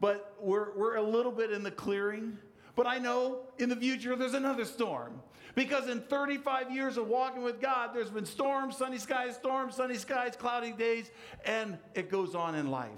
[0.00, 2.38] but we're, we're a little bit in the clearing.
[2.74, 5.20] But I know in the future there's another storm.
[5.54, 9.96] Because in 35 years of walking with God, there's been storms, sunny skies, storms, sunny
[9.96, 11.10] skies, cloudy days,
[11.44, 12.88] and it goes on in life.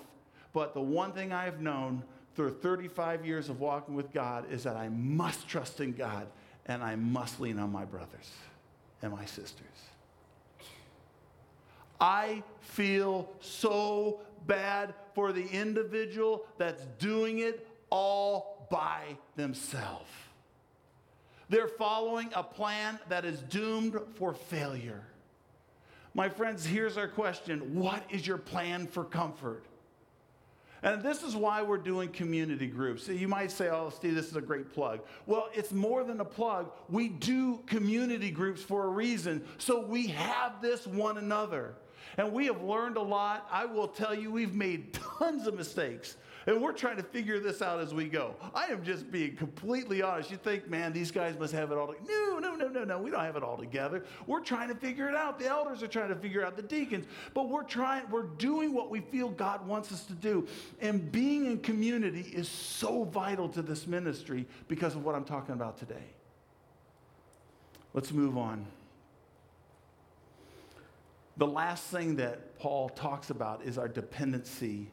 [0.53, 2.05] But the one thing I have known
[2.37, 6.29] through 35 years of walking with God is that I must trust in God
[6.67, 8.31] and I must lean on my brothers
[9.03, 9.67] and my sisters.
[12.01, 20.11] I feel so bad for the individual that's doing it all by themselves.
[21.49, 25.03] They're following a plan that is doomed for failure.
[26.15, 29.65] My friends, here's our question What is your plan for comfort?
[30.85, 33.09] And this is why we're doing community groups.
[33.09, 35.01] You might say, oh, Steve, this is a great plug.
[35.25, 36.73] Well, it's more than a plug.
[36.91, 39.43] We do community groups for a reason.
[39.57, 41.75] So we have this one another.
[42.19, 43.49] And we have learned a lot.
[43.51, 46.19] I will tell you, we've made tons of mistakes.
[46.47, 48.35] And we're trying to figure this out as we go.
[48.55, 50.31] I am just being completely honest.
[50.31, 52.07] You think, man, these guys must have it all together.
[52.09, 52.99] No, no, no, no, no.
[52.99, 54.05] We don't have it all together.
[54.27, 55.39] We're trying to figure it out.
[55.39, 57.07] The elders are trying to figure out the deacons.
[57.33, 60.47] But we're trying, we're doing what we feel God wants us to do.
[60.81, 65.55] And being in community is so vital to this ministry because of what I'm talking
[65.55, 66.15] about today.
[67.95, 68.67] Let's move on.
[71.37, 74.91] The last thing that Paul talks about is our dependency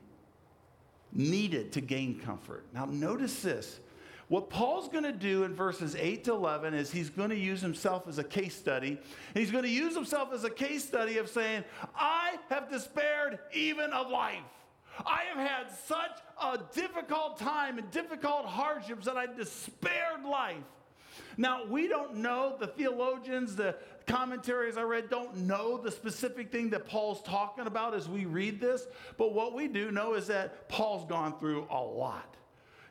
[1.14, 2.66] needed to gain comfort.
[2.74, 3.80] Now, notice this.
[4.28, 7.59] What Paul's going to do in verses 8 to 11 is he's going to use
[7.59, 8.97] himself as a case study.
[9.34, 13.91] He's going to use himself as a case study of saying, I have despaired even
[13.91, 14.39] of life.
[15.05, 20.64] I have had such a difficult time and difficult hardships that I despaired life.
[21.38, 23.76] Now, we don't know, the theologians, the
[24.06, 28.60] commentaries I read don't know the specific thing that Paul's talking about as we read
[28.60, 32.36] this, but what we do know is that Paul's gone through a lot.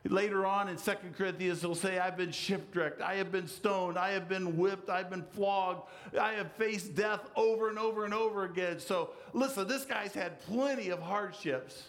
[0.04, 4.12] Later on in Second Corinthians, he'll say, I've been shipwrecked, I have been stoned, I
[4.12, 8.44] have been whipped, I've been flogged, I have faced death over and over and over
[8.44, 8.80] again.
[8.80, 11.88] So, listen, this guy's had plenty of hardships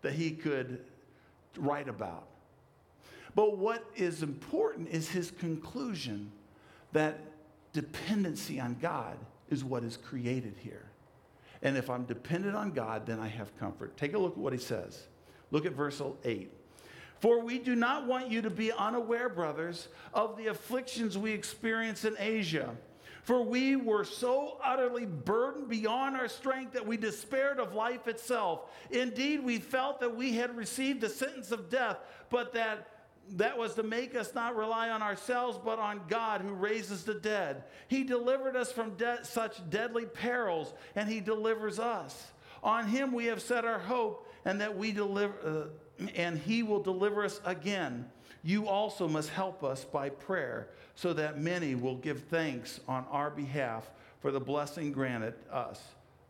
[0.00, 0.84] that he could
[1.56, 2.26] write about.
[3.34, 6.30] But what is important is his conclusion
[6.92, 7.18] that
[7.72, 9.16] dependency on God
[9.48, 10.84] is what is created here.
[11.62, 13.96] And if I'm dependent on God, then I have comfort.
[13.96, 15.06] Take a look at what he says.
[15.50, 16.50] Look at verse 8.
[17.20, 22.04] For we do not want you to be unaware, brothers, of the afflictions we experience
[22.04, 22.70] in Asia.
[23.22, 28.62] For we were so utterly burdened beyond our strength that we despaired of life itself.
[28.90, 31.98] Indeed, we felt that we had received the sentence of death,
[32.30, 32.88] but that
[33.30, 37.14] that was to make us not rely on ourselves, but on God who raises the
[37.14, 37.64] dead.
[37.88, 42.30] He delivered us from de- such deadly perils, and He delivers us.
[42.62, 45.70] On Him we have set our hope, and that we deliver,
[46.00, 48.10] uh, and He will deliver us again.
[48.42, 53.30] You also must help us by prayer, so that many will give thanks on our
[53.30, 55.80] behalf for the blessing granted us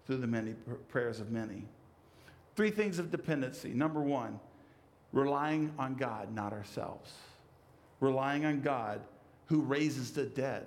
[0.07, 0.55] through the many
[0.89, 1.65] prayers of many.
[2.55, 3.71] Three things of dependency.
[3.71, 4.39] Number one
[5.13, 7.13] relying on God, not ourselves.
[8.01, 9.01] Relying on God
[9.47, 10.67] who raises the dead.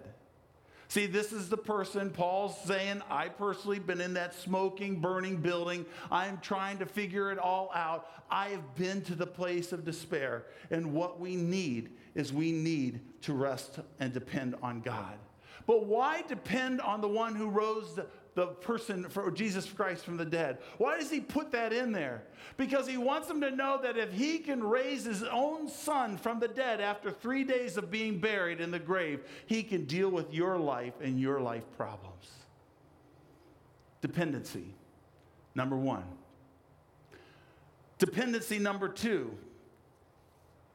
[0.88, 5.86] See, this is the person Paul's saying, I personally been in that smoking, burning building.
[6.12, 8.08] I'm trying to figure it all out.
[8.30, 10.46] I have been to the place of despair.
[10.70, 15.18] And what we need is we need to rest and depend on God.
[15.66, 18.00] But why depend on the one who rose
[18.36, 20.58] the person for Jesus Christ from the dead.
[20.78, 22.24] Why does he put that in there?
[22.58, 26.42] Because he wants them to know that if he can raise his own son from
[26.42, 30.34] the dead after three days of being buried in the grave, he can deal with
[30.34, 32.30] your life and your life problems.
[34.02, 34.66] Dependency,
[35.56, 36.04] number one.
[37.98, 39.32] Dependency number two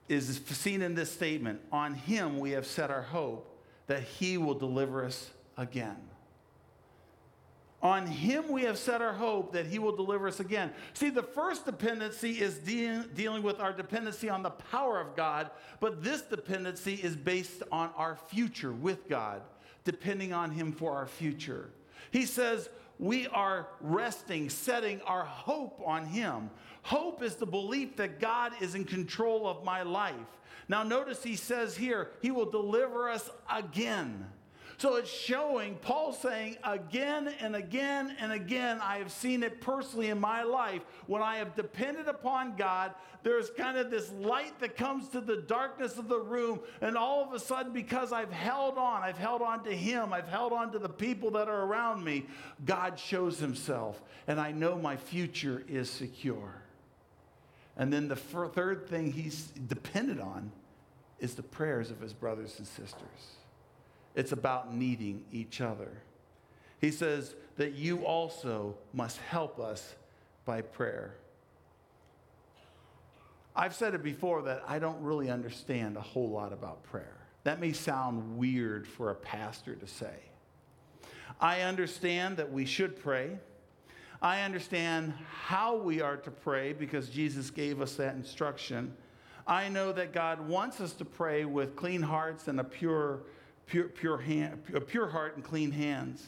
[0.08, 4.54] is seen in this statement On him we have set our hope that he will
[4.54, 6.09] deliver us again.
[7.82, 10.70] On him we have set our hope that he will deliver us again.
[10.92, 15.50] See, the first dependency is de- dealing with our dependency on the power of God,
[15.80, 19.40] but this dependency is based on our future with God,
[19.84, 21.70] depending on him for our future.
[22.10, 22.68] He says,
[22.98, 26.50] we are resting, setting our hope on him.
[26.82, 30.14] Hope is the belief that God is in control of my life.
[30.68, 34.26] Now, notice he says here, he will deliver us again.
[34.80, 40.08] So it's showing, Paul saying again and again and again, I have seen it personally
[40.08, 40.80] in my life.
[41.06, 45.36] When I have depended upon God, there's kind of this light that comes to the
[45.36, 46.60] darkness of the room.
[46.80, 50.28] And all of a sudden, because I've held on, I've held on to Him, I've
[50.28, 52.24] held on to the people that are around me,
[52.64, 54.02] God shows Himself.
[54.28, 56.54] And I know my future is secure.
[57.76, 60.52] And then the third thing He's dependent on
[61.18, 63.36] is the prayers of His brothers and sisters.
[64.14, 65.90] It's about needing each other.
[66.80, 69.94] He says that you also must help us
[70.44, 71.14] by prayer.
[73.54, 77.16] I've said it before that I don't really understand a whole lot about prayer.
[77.44, 80.14] That may sound weird for a pastor to say.
[81.40, 83.38] I understand that we should pray.
[84.22, 88.94] I understand how we are to pray because Jesus gave us that instruction.
[89.46, 93.20] I know that God wants us to pray with clean hearts and a pure
[93.70, 96.26] pure, pure, hand, a pure heart and clean hands.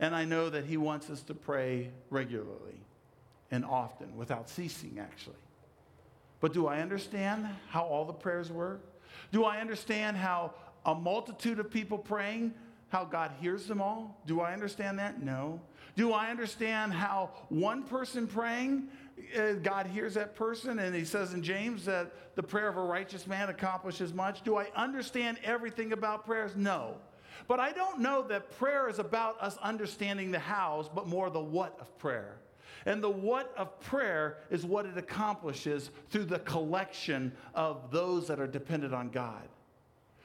[0.00, 2.80] And I know that He wants us to pray regularly
[3.50, 5.36] and often, without ceasing, actually.
[6.40, 8.82] But do I understand how all the prayers work?
[9.32, 10.52] Do I understand how
[10.84, 12.52] a multitude of people praying,
[12.88, 14.20] how God hears them all?
[14.26, 15.22] Do I understand that?
[15.22, 15.60] No.
[15.96, 18.88] Do I understand how one person praying,
[19.36, 20.78] uh, God hears that person?
[20.78, 24.44] And he says in James that the prayer of a righteous man accomplishes much.
[24.44, 26.52] Do I understand everything about prayers?
[26.54, 26.96] No.
[27.48, 31.40] But I don't know that prayer is about us understanding the hows, but more the
[31.40, 32.36] what of prayer.
[32.84, 38.38] And the what of prayer is what it accomplishes through the collection of those that
[38.38, 39.48] are dependent on God.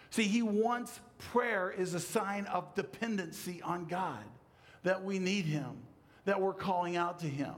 [0.09, 4.23] See, he wants prayer is a sign of dependency on God,
[4.83, 5.77] that we need him,
[6.25, 7.55] that we're calling out to him.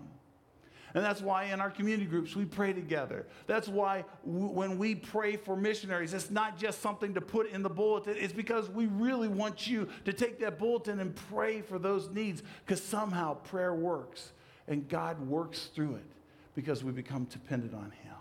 [0.96, 3.26] And that's why in our community groups we pray together.
[3.48, 7.64] That's why w- when we pray for missionaries, it's not just something to put in
[7.64, 8.16] the bulletin.
[8.18, 12.44] It's because we really want you to take that bulletin and pray for those needs
[12.64, 14.34] because somehow prayer works
[14.68, 16.06] and God works through it
[16.54, 18.14] because we become dependent on Him.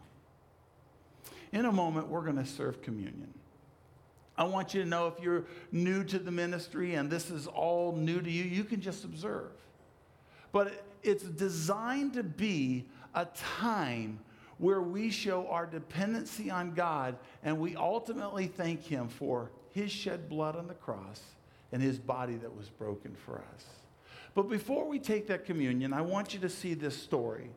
[1.52, 3.34] In a moment, we're going to serve communion.
[4.42, 7.92] I want you to know if you're new to the ministry and this is all
[7.92, 9.52] new to you, you can just observe.
[10.50, 14.18] But it's designed to be a time
[14.58, 20.28] where we show our dependency on God and we ultimately thank Him for His shed
[20.28, 21.22] blood on the cross
[21.70, 23.64] and His body that was broken for us.
[24.34, 27.48] But before we take that communion, I want you to see this story.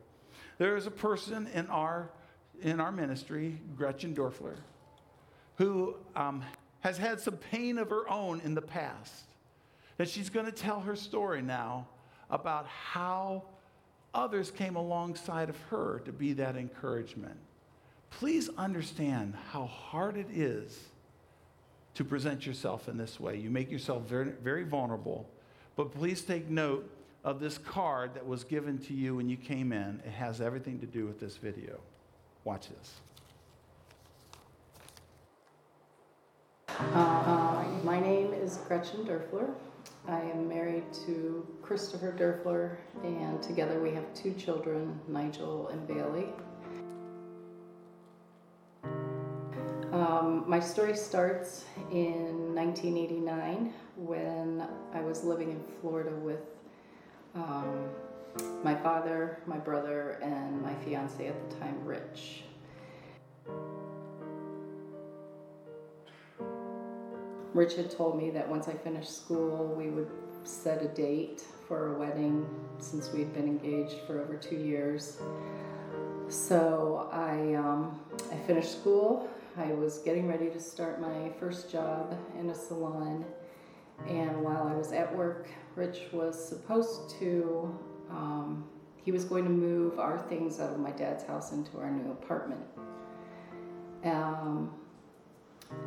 [0.58, 2.10] There is a person in our,
[2.62, 4.54] in our ministry, Gretchen Dorfler,
[5.56, 6.44] who um,
[6.86, 9.24] has had some pain of her own in the past.
[9.96, 11.88] That she's going to tell her story now
[12.30, 13.42] about how
[14.14, 17.38] others came alongside of her to be that encouragement.
[18.10, 20.78] Please understand how hard it is
[21.94, 23.36] to present yourself in this way.
[23.36, 25.28] You make yourself very, very vulnerable.
[25.74, 26.88] But please take note
[27.24, 30.00] of this card that was given to you when you came in.
[30.06, 31.80] It has everything to do with this video.
[32.44, 33.00] Watch this.
[36.78, 39.54] Uh, my name is Gretchen Derfler.
[40.06, 46.26] I am married to Christopher Derfler, and together we have two children, Nigel and Bailey.
[49.90, 54.62] Um, my story starts in 1989 when
[54.92, 56.42] I was living in Florida with
[57.34, 57.88] um,
[58.62, 62.42] my father, my brother, and my fiance at the time, Rich.
[67.56, 70.10] Rich had told me that once I finished school, we would
[70.44, 72.46] set a date for a wedding
[72.78, 75.18] since we'd been engaged for over two years.
[76.28, 77.98] So I, um,
[78.30, 79.30] I finished school.
[79.56, 83.24] I was getting ready to start my first job in a salon.
[84.06, 87.74] And while I was at work, Rich was supposed to,
[88.10, 88.68] um,
[89.02, 92.12] he was going to move our things out of my dad's house into our new
[92.12, 92.60] apartment.
[94.04, 94.74] Um,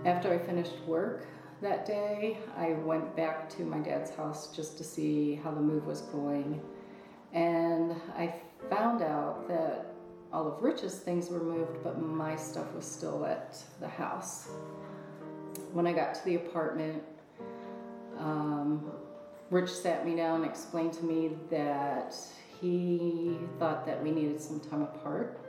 [0.04, 1.28] after I finished work,
[1.62, 2.38] that day.
[2.58, 6.62] I went back to my dad's house just to see how the move was going.
[7.34, 8.34] And I
[8.70, 9.94] found out that
[10.32, 14.50] all of Rich's things were moved, but my stuff was still at the house.
[15.74, 17.04] When I got to the apartment,
[18.18, 18.92] um,
[19.50, 22.16] Rich sat me down and explained to me that
[22.62, 25.49] he thought that we needed some time apart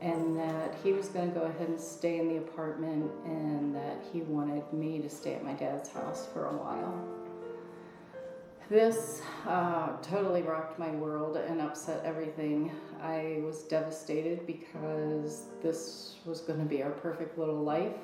[0.00, 4.02] and that he was going to go ahead and stay in the apartment and that
[4.12, 7.06] he wanted me to stay at my dad's house for a while.
[8.70, 12.70] This uh, totally rocked my world and upset everything.
[13.02, 17.96] I was devastated because this was going to be our perfect little life.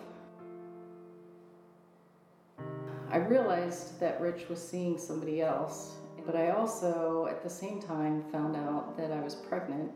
[3.08, 5.94] I realized that Rich was seeing somebody else,
[6.26, 9.92] but I also, at the same time, found out that I was pregnant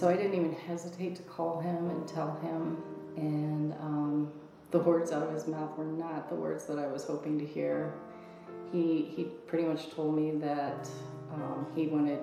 [0.00, 2.82] So I didn't even hesitate to call him and tell him,
[3.18, 4.32] and um,
[4.70, 7.44] the words out of his mouth were not the words that I was hoping to
[7.44, 7.92] hear.
[8.72, 10.88] He, he pretty much told me that
[11.34, 12.20] um, he wanted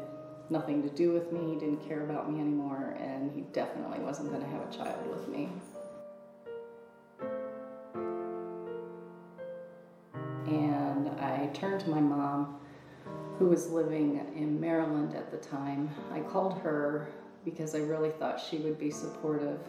[0.49, 4.31] nothing to do with me, he didn't care about me anymore, and he definitely wasn't
[4.31, 5.47] going to have a child with me.
[10.47, 12.59] And I turned to my mom,
[13.37, 15.91] who was living in Maryland at the time.
[16.11, 17.07] I called her
[17.45, 19.59] because I really thought she would be supportive.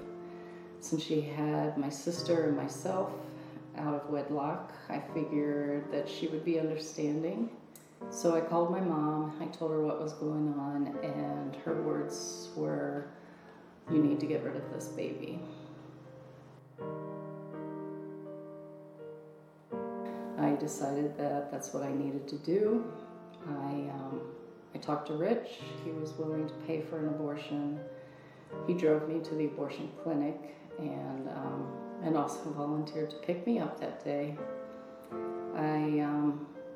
[0.80, 3.10] Since she had my sister and myself
[3.76, 7.50] out of wedlock, I figured that she would be understanding.
[8.10, 12.48] So I called my mom, I told her what was going on, and her words
[12.56, 13.08] were,
[13.90, 15.40] You need to get rid of this baby.
[20.38, 22.84] I decided that that's what I needed to do.
[23.48, 24.20] I um,
[24.78, 25.58] I talked to Rich.
[25.84, 27.80] He was willing to pay for an abortion.
[28.66, 31.68] He drove me to the abortion clinic and um,
[32.04, 34.36] and also volunteered to pick me up that day.
[35.56, 36.04] I,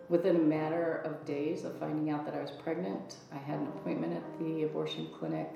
[0.09, 3.69] within a matter of days of finding out that I was pregnant, I had an
[3.69, 5.49] appointment at the abortion clinic,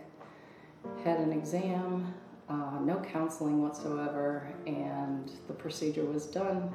[1.03, 2.15] had an exam,
[2.49, 6.73] uh, no counseling whatsoever, and the procedure was done.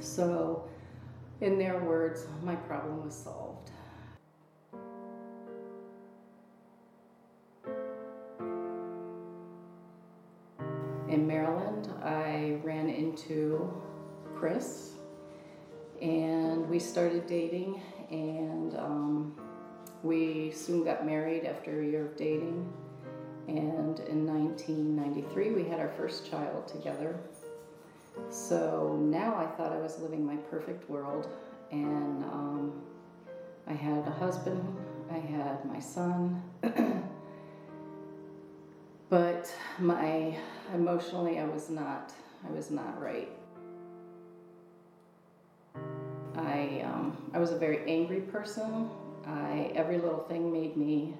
[0.00, 0.68] So,
[1.40, 3.51] in their words, my problem was solved.
[14.42, 14.94] Chris
[16.00, 17.80] and we started dating
[18.10, 19.36] and um,
[20.02, 22.68] we soon got married after a year of dating.
[23.46, 27.20] And in 1993 we had our first child together.
[28.30, 31.28] So now i thought i was living my perfect world
[31.70, 32.82] and um,
[33.68, 34.76] i had a husband
[35.12, 36.42] i had my son.
[39.08, 40.36] But my
[40.74, 42.12] emotionally i was not
[42.48, 43.28] i was not right
[46.36, 48.88] I um, I was a very angry person.
[49.26, 51.14] I every little thing made me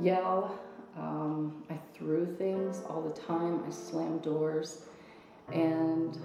[0.00, 0.58] yell.
[0.96, 3.62] Um, I threw things all the time.
[3.66, 4.82] I slammed doors,
[5.52, 6.18] and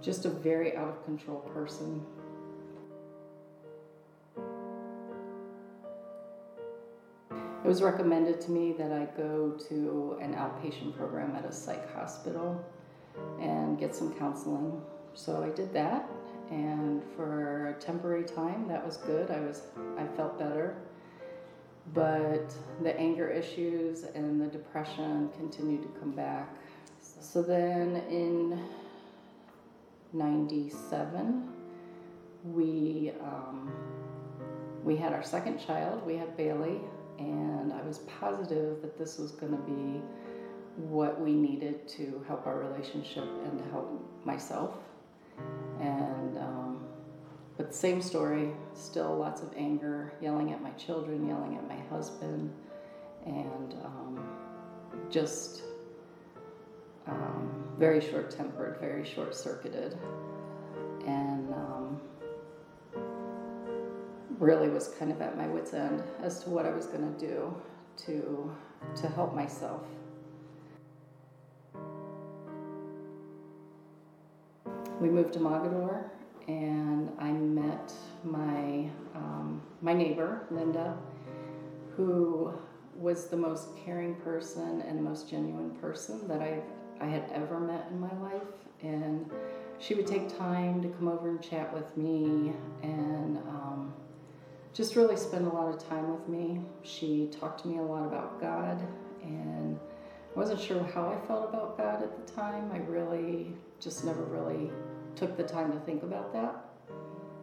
[0.00, 2.04] just a very out of control person.
[7.64, 11.92] It was recommended to me that I go to an outpatient program at a psych
[11.92, 12.64] hospital
[13.40, 14.80] and get some counseling.
[15.12, 16.08] So I did that,
[16.50, 19.30] and for a temporary time, that was good.
[19.30, 19.62] I was
[19.98, 20.76] I felt better,
[21.92, 26.54] but the anger issues and the depression continued to come back.
[27.00, 28.58] So then in
[30.12, 31.48] '97,
[32.44, 33.72] we um,
[34.84, 36.04] we had our second child.
[36.06, 36.80] We had Bailey,
[37.18, 40.00] and I was positive that this was going to be
[40.76, 44.78] what we needed to help our relationship and to help myself.
[45.80, 46.84] And um,
[47.56, 52.52] but same story, still lots of anger, yelling at my children, yelling at my husband,
[53.26, 54.28] and um,
[55.10, 55.62] just
[57.06, 59.98] um, very short tempered, very short circuited,
[61.06, 62.00] and um,
[64.38, 67.26] really was kind of at my wits' end as to what I was going to
[67.26, 67.54] do
[68.06, 68.54] to
[68.96, 69.82] to help myself.
[75.00, 76.10] We moved to Mogadore,
[76.48, 77.92] and I met
[78.24, 80.98] my um, my neighbor Linda,
[81.94, 82.52] who
[82.96, 86.60] was the most caring person and most genuine person that I
[87.00, 88.42] I had ever met in my life,
[88.82, 89.30] and
[89.78, 93.94] she would take time to come over and chat with me and um,
[94.74, 96.60] just really spend a lot of time with me.
[96.82, 98.82] She talked to me a lot about God,
[99.22, 99.78] and
[100.34, 102.72] I wasn't sure how I felt about God at the time.
[102.72, 104.70] I really just never really
[105.16, 106.64] took the time to think about that.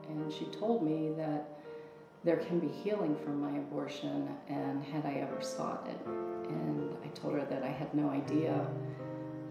[0.08, 1.56] And she told me that
[2.24, 6.08] there can be healing from my abortion, and had I ever sought it.
[6.08, 8.68] And I told her that I had no idea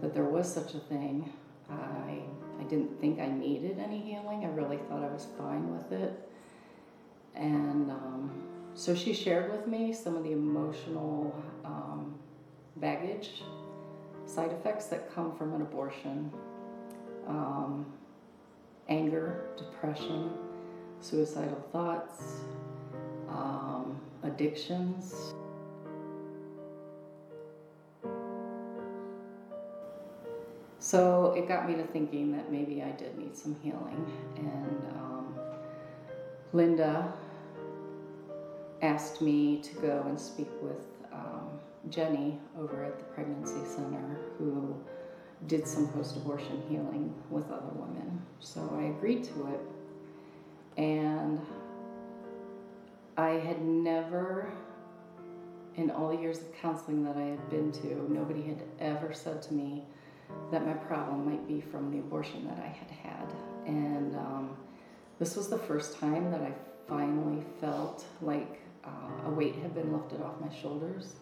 [0.01, 1.31] that there was such a thing.
[1.69, 2.19] I,
[2.59, 4.43] I didn't think I needed any healing.
[4.43, 6.29] I really thought I was fine with it.
[7.33, 11.33] And um, so she shared with me some of the emotional
[11.63, 12.15] um,
[12.77, 13.41] baggage,
[14.25, 16.31] side effects that come from an abortion.
[17.27, 17.85] Um,
[18.87, 20.29] anger, depression,
[20.99, 22.41] suicidal thoughts,
[23.29, 25.33] um, addictions.
[30.79, 34.05] So it got me to thinking that maybe I did need some healing.
[34.37, 35.35] And um,
[36.53, 37.11] Linda
[38.83, 41.49] asked me to go and speak with um,
[41.89, 44.75] Jenny over at the Pregnancy Center, who
[45.47, 48.21] did some post abortion healing with other women.
[48.39, 49.59] So I agreed to it.
[50.77, 51.39] And
[53.17, 54.51] I had never,
[55.75, 59.41] in all the years of counseling that I had been to, nobody had ever said
[59.43, 59.85] to me
[60.51, 63.33] that my problem might be from the abortion that I had had.
[63.65, 64.57] And um,
[65.19, 66.53] this was the first time that I
[66.87, 71.13] finally felt like uh, a weight had been lifted off my shoulders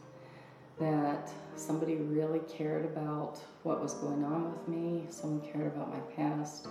[0.79, 5.99] that somebody really cared about what was going on with me, someone cared about my
[6.15, 6.67] past,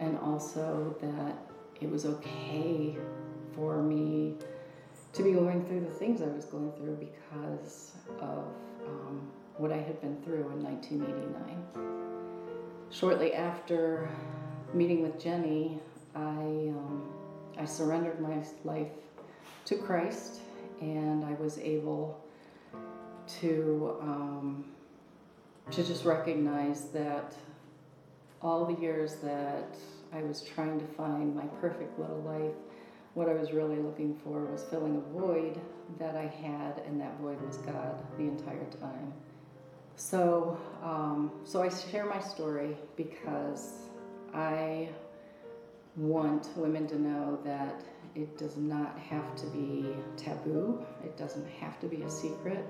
[0.00, 1.36] and also that
[1.80, 2.96] it was okay
[3.54, 4.34] for me
[5.12, 8.44] to be going through the things I was going through because of
[8.86, 12.90] um, what I had been through in 1989.
[12.90, 14.08] Shortly after
[14.74, 15.80] meeting with Jenny,
[16.14, 17.08] I, um,
[17.58, 18.92] I surrendered my life
[19.66, 20.40] to Christ
[20.80, 22.22] and I was able
[23.40, 24.64] to um,
[25.70, 27.34] to just recognize that
[28.40, 29.76] all the years that
[30.12, 32.54] I was trying to find my perfect little life,
[33.14, 35.60] what I was really looking for was filling a void
[35.98, 39.12] that I had, and that void was God the entire time.
[39.96, 43.72] So, um, so I share my story because
[44.32, 44.88] I
[45.96, 47.82] want women to know that
[48.14, 50.84] it does not have to be taboo.
[51.04, 52.64] It doesn't have to be a secret.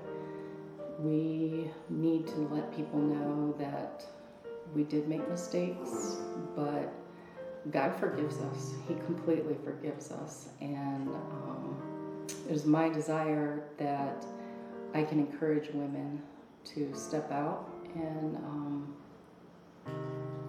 [0.99, 4.05] We need to let people know that
[4.75, 6.17] we did make mistakes,
[6.55, 6.93] but
[7.71, 8.73] God forgives us.
[8.87, 10.49] He completely forgives us.
[10.61, 14.25] And um, it is my desire that
[14.93, 16.21] I can encourage women
[16.65, 18.95] to step out and um,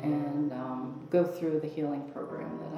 [0.03, 2.70] and um, go through the healing program that